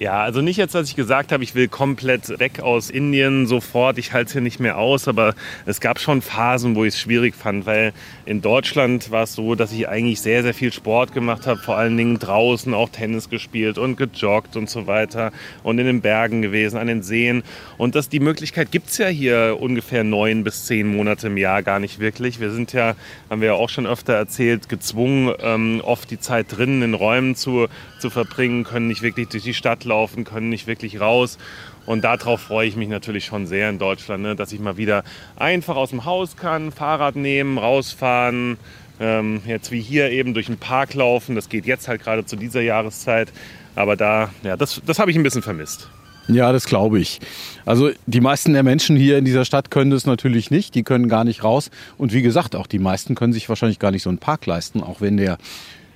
Ja, 0.00 0.22
also 0.22 0.40
nicht 0.40 0.56
jetzt, 0.56 0.74
dass 0.74 0.88
ich 0.88 0.96
gesagt 0.96 1.30
habe, 1.30 1.44
ich 1.44 1.54
will 1.54 1.68
komplett 1.68 2.38
weg 2.38 2.60
aus 2.60 2.88
Indien 2.88 3.46
sofort, 3.46 3.98
ich 3.98 4.14
halte 4.14 4.28
es 4.28 4.32
hier 4.32 4.40
nicht 4.40 4.58
mehr 4.58 4.78
aus, 4.78 5.08
aber 5.08 5.34
es 5.66 5.78
gab 5.78 6.00
schon 6.00 6.22
Phasen, 6.22 6.74
wo 6.74 6.86
ich 6.86 6.94
es 6.94 7.00
schwierig 7.00 7.34
fand, 7.34 7.66
weil 7.66 7.92
in 8.24 8.40
Deutschland 8.40 9.10
war 9.10 9.24
es 9.24 9.34
so, 9.34 9.54
dass 9.54 9.72
ich 9.72 9.90
eigentlich 9.90 10.22
sehr, 10.22 10.42
sehr 10.42 10.54
viel 10.54 10.72
Sport 10.72 11.12
gemacht 11.12 11.46
habe, 11.46 11.60
vor 11.60 11.76
allen 11.76 11.98
Dingen 11.98 12.18
draußen 12.18 12.72
auch 12.72 12.88
Tennis 12.88 13.28
gespielt 13.28 13.76
und 13.76 13.96
gejoggt 13.96 14.56
und 14.56 14.70
so 14.70 14.86
weiter 14.86 15.32
und 15.64 15.78
in 15.78 15.84
den 15.84 16.00
Bergen 16.00 16.40
gewesen, 16.40 16.78
an 16.78 16.86
den 16.86 17.02
Seen. 17.02 17.42
Und 17.76 17.94
das, 17.94 18.08
die 18.08 18.20
Möglichkeit 18.20 18.70
gibt 18.70 18.88
es 18.88 18.96
ja 18.96 19.08
hier 19.08 19.58
ungefähr 19.60 20.02
neun 20.02 20.44
bis 20.44 20.64
zehn 20.64 20.96
Monate 20.96 21.26
im 21.26 21.36
Jahr 21.36 21.62
gar 21.62 21.78
nicht 21.78 21.98
wirklich. 21.98 22.40
Wir 22.40 22.52
sind 22.52 22.72
ja, 22.72 22.94
haben 23.28 23.42
wir 23.42 23.48
ja 23.48 23.54
auch 23.54 23.68
schon 23.68 23.86
öfter 23.86 24.14
erzählt, 24.14 24.70
gezwungen, 24.70 25.34
ähm, 25.42 25.82
oft 25.84 26.10
die 26.10 26.18
Zeit 26.18 26.46
drinnen 26.56 26.80
in 26.80 26.94
Räumen 26.94 27.36
zu, 27.36 27.66
zu 27.98 28.08
verbringen, 28.08 28.64
können 28.64 28.88
nicht 28.88 29.02
wirklich 29.02 29.28
durch 29.28 29.42
die 29.42 29.52
Stadt 29.52 29.89
rauslaufen, 29.90 30.24
können 30.24 30.48
nicht 30.48 30.66
wirklich 30.66 31.00
raus. 31.00 31.38
Und 31.86 32.04
darauf 32.04 32.40
freue 32.40 32.68
ich 32.68 32.76
mich 32.76 32.88
natürlich 32.88 33.24
schon 33.24 33.46
sehr 33.46 33.68
in 33.68 33.78
Deutschland, 33.78 34.22
ne? 34.22 34.36
dass 34.36 34.52
ich 34.52 34.60
mal 34.60 34.76
wieder 34.76 35.02
einfach 35.36 35.76
aus 35.76 35.90
dem 35.90 36.04
Haus 36.04 36.36
kann, 36.36 36.72
Fahrrad 36.72 37.16
nehmen, 37.16 37.58
rausfahren, 37.58 38.58
ähm, 39.00 39.42
jetzt 39.46 39.72
wie 39.72 39.80
hier 39.80 40.10
eben 40.10 40.34
durch 40.34 40.46
den 40.46 40.58
Park 40.58 40.94
laufen. 40.94 41.34
Das 41.34 41.48
geht 41.48 41.66
jetzt 41.66 41.88
halt 41.88 42.02
gerade 42.02 42.24
zu 42.24 42.36
dieser 42.36 42.60
Jahreszeit. 42.60 43.32
Aber 43.74 43.96
da, 43.96 44.30
ja, 44.42 44.56
das, 44.56 44.80
das 44.86 44.98
habe 44.98 45.10
ich 45.10 45.16
ein 45.16 45.22
bisschen 45.22 45.42
vermisst. 45.42 45.88
Ja, 46.28 46.52
das 46.52 46.66
glaube 46.66 47.00
ich. 47.00 47.18
Also 47.64 47.90
die 48.06 48.20
meisten 48.20 48.52
der 48.52 48.62
Menschen 48.62 48.94
hier 48.94 49.18
in 49.18 49.24
dieser 49.24 49.44
Stadt 49.44 49.70
können 49.70 49.90
das 49.90 50.06
natürlich 50.06 50.50
nicht. 50.50 50.74
Die 50.74 50.84
können 50.84 51.08
gar 51.08 51.24
nicht 51.24 51.42
raus. 51.42 51.70
Und 51.98 52.12
wie 52.12 52.22
gesagt, 52.22 52.54
auch 52.54 52.68
die 52.68 52.78
meisten 52.78 53.16
können 53.16 53.32
sich 53.32 53.48
wahrscheinlich 53.48 53.80
gar 53.80 53.90
nicht 53.90 54.02
so 54.02 54.10
einen 54.10 54.18
Park 54.18 54.46
leisten, 54.46 54.82
auch 54.82 55.00
wenn 55.00 55.16
der 55.16 55.38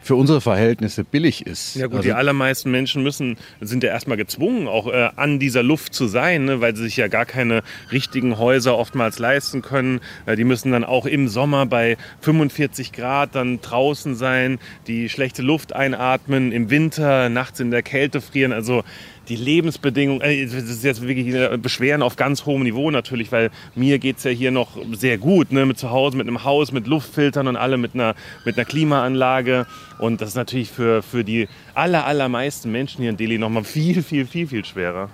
für 0.04 0.16
unsere 0.16 0.42
Verhältnisse 0.42 1.02
billig 1.02 1.46
ist. 1.46 1.76
Ja 1.76 1.86
gut, 1.86 1.96
also, 1.96 2.08
die 2.08 2.12
allermeisten 2.12 2.70
Menschen 2.70 3.02
müssen, 3.02 3.38
sind 3.62 3.82
ja 3.82 3.88
erstmal 3.88 4.18
gezwungen, 4.18 4.68
auch 4.68 4.86
äh, 4.86 5.08
an 5.16 5.38
dieser 5.38 5.62
Luft 5.62 5.94
zu 5.94 6.06
sein, 6.06 6.44
ne, 6.44 6.60
weil 6.60 6.76
sie 6.76 6.84
sich 6.84 6.98
ja 6.98 7.08
gar 7.08 7.24
keine 7.24 7.62
richtigen 7.90 8.36
Häuser 8.36 8.76
oftmals 8.76 9.18
leisten 9.18 9.62
können. 9.62 10.00
Äh, 10.26 10.36
die 10.36 10.44
müssen 10.44 10.72
dann 10.72 10.84
auch 10.84 11.06
im 11.06 11.28
Sommer 11.28 11.64
bei 11.64 11.96
45 12.20 12.92
Grad 12.92 13.34
dann 13.34 13.62
draußen 13.62 14.14
sein, 14.14 14.58
die 14.86 15.08
schlechte 15.08 15.40
Luft 15.40 15.74
einatmen, 15.74 16.52
im 16.52 16.68
Winter 16.68 17.30
nachts 17.30 17.60
in 17.60 17.70
der 17.70 17.82
Kälte 17.82 18.20
frieren. 18.20 18.52
Also 18.52 18.84
die 19.28 19.36
Lebensbedingungen, 19.36 20.20
äh, 20.20 20.44
das 20.44 20.64
ist 20.64 20.84
jetzt 20.84 21.02
wirklich 21.02 21.34
äh, 21.34 21.56
Beschweren 21.56 22.02
auf 22.02 22.16
ganz 22.16 22.46
hohem 22.46 22.62
Niveau 22.62 22.90
natürlich, 22.90 23.32
weil 23.32 23.50
mir 23.74 23.98
geht 23.98 24.18
es 24.18 24.24
ja 24.24 24.30
hier 24.30 24.50
noch 24.50 24.76
sehr 24.92 25.18
gut, 25.18 25.52
ne, 25.52 25.66
mit 25.66 25.78
zu 25.78 25.90
Hause, 25.90 26.16
mit 26.16 26.26
einem 26.26 26.44
Haus, 26.44 26.72
mit 26.72 26.86
Luftfiltern 26.86 27.48
und 27.48 27.56
alle 27.56 27.76
mit 27.76 27.94
einer, 27.94 28.14
mit 28.44 28.56
einer 28.56 28.64
Klimaanlage. 28.64 29.66
Und 29.98 30.20
das 30.20 30.30
ist 30.30 30.34
natürlich 30.36 30.70
für, 30.70 31.02
für 31.02 31.24
die 31.24 31.48
aller, 31.74 32.06
allermeisten 32.06 32.70
Menschen 32.70 33.02
hier 33.02 33.10
in 33.10 33.16
Delhi 33.16 33.38
nochmal 33.38 33.64
viel, 33.64 34.02
viel, 34.02 34.26
viel, 34.26 34.46
viel 34.46 34.64
schwerer. 34.64 35.08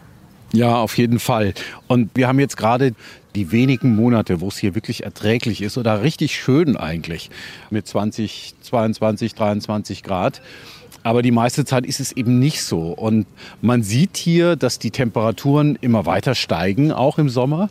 Ja, 0.53 0.77
auf 0.77 0.99
jeden 0.99 1.20
Fall. 1.20 1.55
Und 1.87 2.11
wir 2.14 2.27
haben 2.27 2.40
jetzt 2.40 2.57
gerade 2.57 2.94
die 3.37 3.53
wenigen 3.53 3.94
Monate, 3.94 4.40
wo 4.40 4.49
es 4.49 4.59
hier 4.59 4.75
wirklich 4.75 5.05
erträglich 5.05 5.62
ist 5.62 5.79
oder 5.79 6.03
richtig 6.03 6.35
schön 6.35 6.77
eigentlich 6.77 7.31
mit 7.70 7.87
20, 7.87 8.55
22, 8.61 9.35
23 9.35 10.03
Grad. 10.03 10.42
Aber 11.02 11.22
die 11.22 11.30
meiste 11.30 11.64
Zeit 11.64 11.86
ist 11.86 12.00
es 12.00 12.12
eben 12.12 12.38
nicht 12.38 12.62
so. 12.62 12.92
Und 12.92 13.26
man 13.62 13.82
sieht 13.82 14.16
hier, 14.16 14.56
dass 14.56 14.78
die 14.78 14.90
Temperaturen 14.90 15.78
immer 15.80 16.06
weiter 16.06 16.34
steigen, 16.34 16.92
auch 16.92 17.18
im 17.18 17.28
Sommer. 17.28 17.70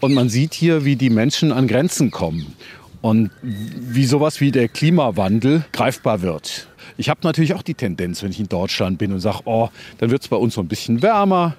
Und 0.00 0.12
man 0.12 0.28
sieht 0.28 0.52
hier, 0.52 0.84
wie 0.84 0.96
die 0.96 1.10
Menschen 1.10 1.52
an 1.52 1.68
Grenzen 1.68 2.10
kommen. 2.10 2.54
Und 3.00 3.30
wie 3.42 4.04
sowas 4.04 4.40
wie 4.40 4.50
der 4.50 4.68
Klimawandel 4.68 5.64
greifbar 5.72 6.22
wird. 6.22 6.68
Ich 6.98 7.08
habe 7.08 7.20
natürlich 7.22 7.54
auch 7.54 7.62
die 7.62 7.74
Tendenz, 7.74 8.22
wenn 8.22 8.30
ich 8.30 8.40
in 8.40 8.48
Deutschland 8.48 8.98
bin 8.98 9.12
und 9.12 9.20
sage, 9.20 9.40
oh, 9.44 9.68
dann 9.98 10.10
wird 10.10 10.22
es 10.22 10.28
bei 10.28 10.36
uns 10.36 10.54
so 10.54 10.60
ein 10.60 10.68
bisschen 10.68 11.02
wärmer 11.02 11.56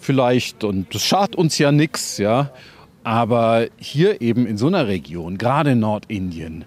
vielleicht 0.00 0.64
und 0.64 0.94
das 0.94 1.04
schadet 1.04 1.36
uns 1.36 1.58
ja 1.58 1.72
nichts, 1.72 2.18
ja. 2.18 2.50
Aber 3.04 3.66
hier 3.78 4.20
eben 4.20 4.46
in 4.46 4.58
so 4.58 4.66
einer 4.66 4.86
Region, 4.86 5.38
gerade 5.38 5.72
in 5.72 5.80
Nordindien, 5.80 6.64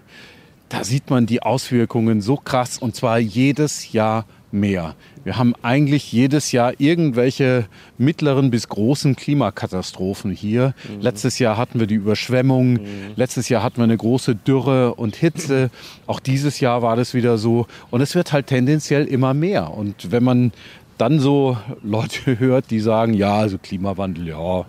da 0.72 0.84
sieht 0.84 1.10
man 1.10 1.26
die 1.26 1.42
Auswirkungen 1.42 2.22
so 2.22 2.36
krass 2.36 2.78
und 2.78 2.96
zwar 2.96 3.18
jedes 3.18 3.92
Jahr 3.92 4.24
mehr. 4.50 4.94
Wir 5.22 5.36
haben 5.36 5.54
eigentlich 5.60 6.10
jedes 6.12 6.50
Jahr 6.50 6.72
irgendwelche 6.78 7.66
mittleren 7.98 8.50
bis 8.50 8.68
großen 8.68 9.14
Klimakatastrophen 9.14 10.30
hier. 10.30 10.74
Mhm. 10.88 11.02
Letztes 11.02 11.38
Jahr 11.38 11.58
hatten 11.58 11.78
wir 11.78 11.86
die 11.86 11.96
Überschwemmung, 11.96 12.72
mhm. 12.72 12.78
letztes 13.16 13.50
Jahr 13.50 13.62
hatten 13.62 13.78
wir 13.78 13.84
eine 13.84 13.98
große 13.98 14.34
Dürre 14.34 14.94
und 14.94 15.14
Hitze. 15.14 15.70
Auch 16.06 16.20
dieses 16.20 16.58
Jahr 16.60 16.80
war 16.80 16.96
das 16.96 17.12
wieder 17.12 17.36
so. 17.36 17.66
Und 17.90 18.00
es 18.00 18.14
wird 18.14 18.32
halt 18.32 18.46
tendenziell 18.46 19.04
immer 19.04 19.34
mehr. 19.34 19.74
Und 19.74 20.10
wenn 20.10 20.24
man 20.24 20.52
dann 20.96 21.20
so 21.20 21.58
Leute 21.82 22.38
hört, 22.38 22.70
die 22.70 22.80
sagen, 22.80 23.12
ja, 23.12 23.36
also 23.36 23.58
Klimawandel, 23.58 24.28
ja, 24.28 24.64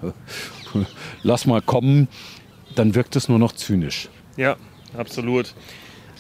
lass 1.24 1.46
mal 1.46 1.62
kommen, 1.62 2.10
dann 2.76 2.94
wirkt 2.94 3.16
es 3.16 3.30
nur 3.30 3.40
noch 3.40 3.54
zynisch. 3.54 4.10
Ja, 4.36 4.58
absolut. 4.98 5.56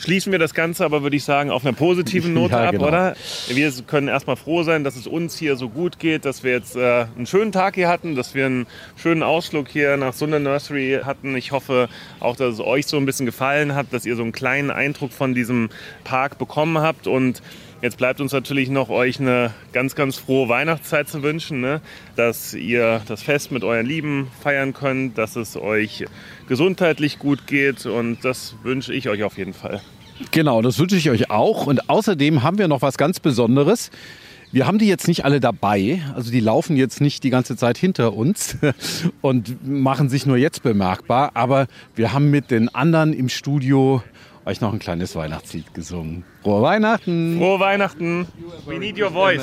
Schließen 0.03 0.33
wir 0.33 0.39
das 0.39 0.53
Ganze 0.53 0.83
aber, 0.83 1.01
würde 1.01 1.15
ich 1.15 1.23
sagen, 1.23 1.49
auf 1.49 1.65
einer 1.65 1.71
positiven 1.71 2.33
Note 2.33 2.55
ja, 2.55 2.65
ab, 2.65 2.71
genau. 2.71 2.87
oder? 2.89 3.15
Wir 3.47 3.71
können 3.87 4.09
erstmal 4.09 4.35
froh 4.35 4.63
sein, 4.63 4.83
dass 4.83 4.97
es 4.97 5.07
uns 5.07 5.37
hier 5.37 5.55
so 5.55 5.69
gut 5.69 5.97
geht, 5.97 6.25
dass 6.25 6.43
wir 6.43 6.51
jetzt 6.51 6.75
äh, 6.75 7.05
einen 7.15 7.25
schönen 7.25 7.53
Tag 7.53 7.75
hier 7.75 7.87
hatten, 7.87 8.13
dass 8.13 8.35
wir 8.35 8.47
einen 8.47 8.67
schönen 8.97 9.23
Ausflug 9.23 9.69
hier 9.69 9.95
nach 9.95 10.11
Sunder 10.11 10.39
Nursery 10.39 10.99
hatten. 11.05 11.37
Ich 11.37 11.53
hoffe 11.53 11.87
auch, 12.19 12.35
dass 12.35 12.55
es 12.55 12.59
euch 12.59 12.85
so 12.85 12.97
ein 12.97 13.05
bisschen 13.05 13.25
gefallen 13.25 13.75
hat, 13.75 13.93
dass 13.93 14.05
ihr 14.05 14.17
so 14.17 14.23
einen 14.23 14.33
kleinen 14.33 14.71
Eindruck 14.71 15.13
von 15.13 15.33
diesem 15.33 15.69
Park 16.03 16.37
bekommen 16.37 16.79
habt 16.79 17.07
und 17.07 17.41
Jetzt 17.83 17.97
bleibt 17.97 18.21
uns 18.21 18.31
natürlich 18.31 18.69
noch 18.69 18.87
euch 18.87 19.19
eine 19.19 19.53
ganz, 19.73 19.93
ganz 19.93 20.15
frohe 20.15 20.47
Weihnachtszeit 20.47 21.09
zu 21.09 21.21
wünschen, 21.21 21.59
ne? 21.59 21.81
dass 22.15 22.53
ihr 22.53 23.01
das 23.09 23.21
Fest 23.21 23.51
mit 23.51 23.65
euren 23.65 23.85
Lieben 23.85 24.31
feiern 24.41 24.71
könnt, 24.71 25.17
dass 25.17 25.35
es 25.35 25.57
euch 25.57 26.05
gesundheitlich 26.47 27.19
gut 27.19 27.45
geht 27.45 27.85
und 27.85 28.23
das 28.23 28.55
wünsche 28.63 28.93
ich 28.93 29.09
euch 29.09 29.23
auf 29.23 29.37
jeden 29.37 29.53
Fall. 29.53 29.81
Genau, 30.31 30.61
das 30.61 30.79
wünsche 30.79 30.95
ich 30.95 31.09
euch 31.09 31.29
auch. 31.29 31.67
Und 31.67 31.89
außerdem 31.89 32.43
haben 32.43 32.57
wir 32.57 32.67
noch 32.67 32.81
was 32.81 32.97
ganz 32.97 33.19
Besonderes. 33.19 33.91
Wir 34.53 34.67
haben 34.67 34.77
die 34.77 34.87
jetzt 34.87 35.07
nicht 35.07 35.25
alle 35.25 35.39
dabei, 35.39 36.03
also 36.13 36.29
die 36.29 36.39
laufen 36.39 36.77
jetzt 36.77 37.01
nicht 37.01 37.23
die 37.23 37.31
ganze 37.31 37.57
Zeit 37.57 37.75
hinter 37.75 38.13
uns 38.13 38.55
und 39.21 39.67
machen 39.67 40.09
sich 40.09 40.27
nur 40.27 40.37
jetzt 40.37 40.61
bemerkbar, 40.61 41.31
aber 41.33 41.65
wir 41.95 42.13
haben 42.13 42.29
mit 42.29 42.51
den 42.51 42.69
anderen 42.69 43.13
im 43.13 43.29
Studio 43.29 44.03
euch 44.45 44.61
noch 44.61 44.73
ein 44.73 44.79
kleines 44.79 45.15
Weihnachtslied 45.15 45.73
gesungen. 45.73 46.23
Frohe 46.43 46.61
Weihnachten! 46.61 47.37
Frohe 47.37 47.59
Weihnachten! 47.59 48.27
We 48.65 48.77
need 48.77 48.97
your 48.97 49.09
voice. 49.09 49.41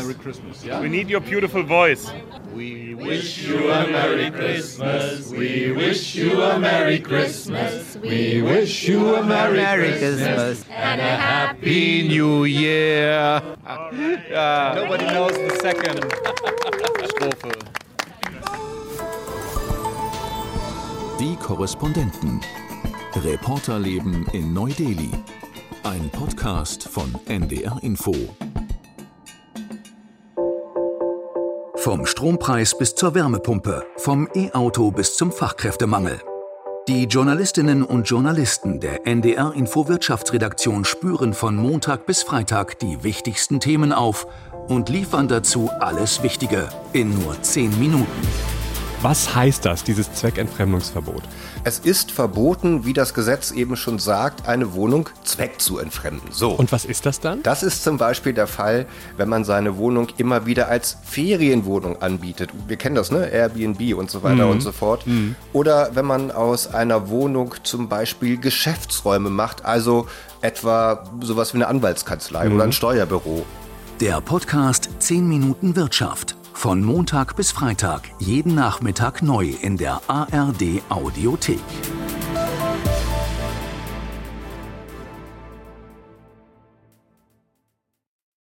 We 0.82 0.88
need 0.88 1.10
your 1.10 1.20
beautiful 1.20 1.62
voice. 1.62 2.12
We 2.54 2.94
wish 2.94 3.48
you 3.48 3.70
a 3.70 3.86
Merry 3.86 4.30
Christmas. 4.30 5.30
We 5.30 5.72
wish 5.74 6.14
you 6.16 6.42
a 6.42 6.58
Merry 6.58 7.00
Christmas. 7.00 7.96
We 8.02 8.42
wish 8.42 8.88
you 8.88 9.16
a 9.16 9.22
Merry 9.22 9.92
Christmas 9.98 10.64
and 10.68 11.00
a 11.00 11.16
Happy 11.16 12.08
New 12.08 12.44
Year. 12.44 13.40
Yeah. 14.28 14.72
Nobody 14.74 15.06
knows 15.06 15.32
the 15.32 15.56
second 15.60 16.04
Strophe. 17.08 17.52
Die 21.18 21.36
Korrespondenten. 21.36 22.40
Reporterleben 23.16 24.25
in 24.33 24.55
Neu-Delhi. 24.55 25.11
Ein 25.83 26.09
Podcast 26.11 26.85
von 26.85 27.12
NDR 27.27 27.77
Info. 27.83 28.14
Vom 31.75 32.07
Strompreis 32.07 32.79
bis 32.79 32.94
zur 32.94 33.14
Wärmepumpe, 33.14 33.85
vom 33.96 34.29
E-Auto 34.35 34.92
bis 34.92 35.16
zum 35.16 35.33
Fachkräftemangel. 35.33 36.20
Die 36.88 37.05
Journalistinnen 37.05 37.83
und 37.83 38.09
Journalisten 38.09 38.81
der 38.81 39.07
NDR 39.07 39.53
Info 39.55 39.88
Wirtschaftsredaktion 39.88 40.85
spüren 40.85 41.35
von 41.35 41.57
Montag 41.57 42.07
bis 42.07 42.23
Freitag 42.23 42.79
die 42.79 43.03
wichtigsten 43.03 43.61
Themen 43.61 43.92
auf 43.92 44.27
und 44.68 44.88
liefern 44.88 45.27
dazu 45.27 45.68
alles 45.81 46.23
Wichtige 46.23 46.68
in 46.92 47.18
nur 47.18 47.42
10 47.42 47.79
Minuten. 47.79 48.60
Was 49.02 49.34
heißt 49.34 49.64
das, 49.64 49.82
dieses 49.82 50.12
Zweckentfremdungsverbot? 50.12 51.22
Es 51.64 51.78
ist 51.78 52.10
verboten, 52.10 52.84
wie 52.84 52.92
das 52.92 53.14
Gesetz 53.14 53.50
eben 53.50 53.74
schon 53.76 53.98
sagt, 53.98 54.46
eine 54.46 54.74
Wohnung 54.74 55.08
Zweck 55.24 55.58
zu 55.58 55.78
entfremden. 55.78 56.28
So. 56.30 56.50
Und 56.50 56.70
was 56.70 56.84
ist 56.84 57.06
das 57.06 57.18
dann? 57.18 57.42
Das 57.42 57.62
ist 57.62 57.82
zum 57.82 57.96
Beispiel 57.96 58.34
der 58.34 58.46
Fall, 58.46 58.84
wenn 59.16 59.30
man 59.30 59.44
seine 59.44 59.78
Wohnung 59.78 60.08
immer 60.18 60.44
wieder 60.44 60.68
als 60.68 60.98
Ferienwohnung 61.02 62.02
anbietet. 62.02 62.50
Wir 62.68 62.76
kennen 62.76 62.94
das, 62.94 63.10
ne? 63.10 63.26
Airbnb 63.26 63.96
und 63.96 64.10
so 64.10 64.22
weiter 64.22 64.44
mhm. 64.44 64.50
und 64.50 64.60
so 64.60 64.70
fort. 64.70 65.06
Mhm. 65.06 65.34
Oder 65.54 65.94
wenn 65.94 66.04
man 66.04 66.30
aus 66.30 66.66
einer 66.66 67.08
Wohnung 67.08 67.54
zum 67.62 67.88
Beispiel 67.88 68.36
Geschäftsräume 68.36 69.30
macht, 69.30 69.64
also 69.64 70.08
etwa 70.42 71.04
sowas 71.22 71.54
wie 71.54 71.58
eine 71.58 71.68
Anwaltskanzlei 71.68 72.50
mhm. 72.50 72.54
oder 72.54 72.64
ein 72.64 72.72
Steuerbüro. 72.72 73.46
Der 74.02 74.20
Podcast 74.20 74.90
10 74.98 75.26
Minuten 75.26 75.74
Wirtschaft 75.74 76.36
von 76.61 76.85
Montag 76.85 77.37
bis 77.37 77.53
Freitag, 77.53 78.03
jeden 78.18 78.55
Nachmittag 78.55 79.23
neu 79.23 79.55
in 79.62 79.79
der 79.79 80.03
ARD 80.09 80.83
Audiothek. 80.90 81.59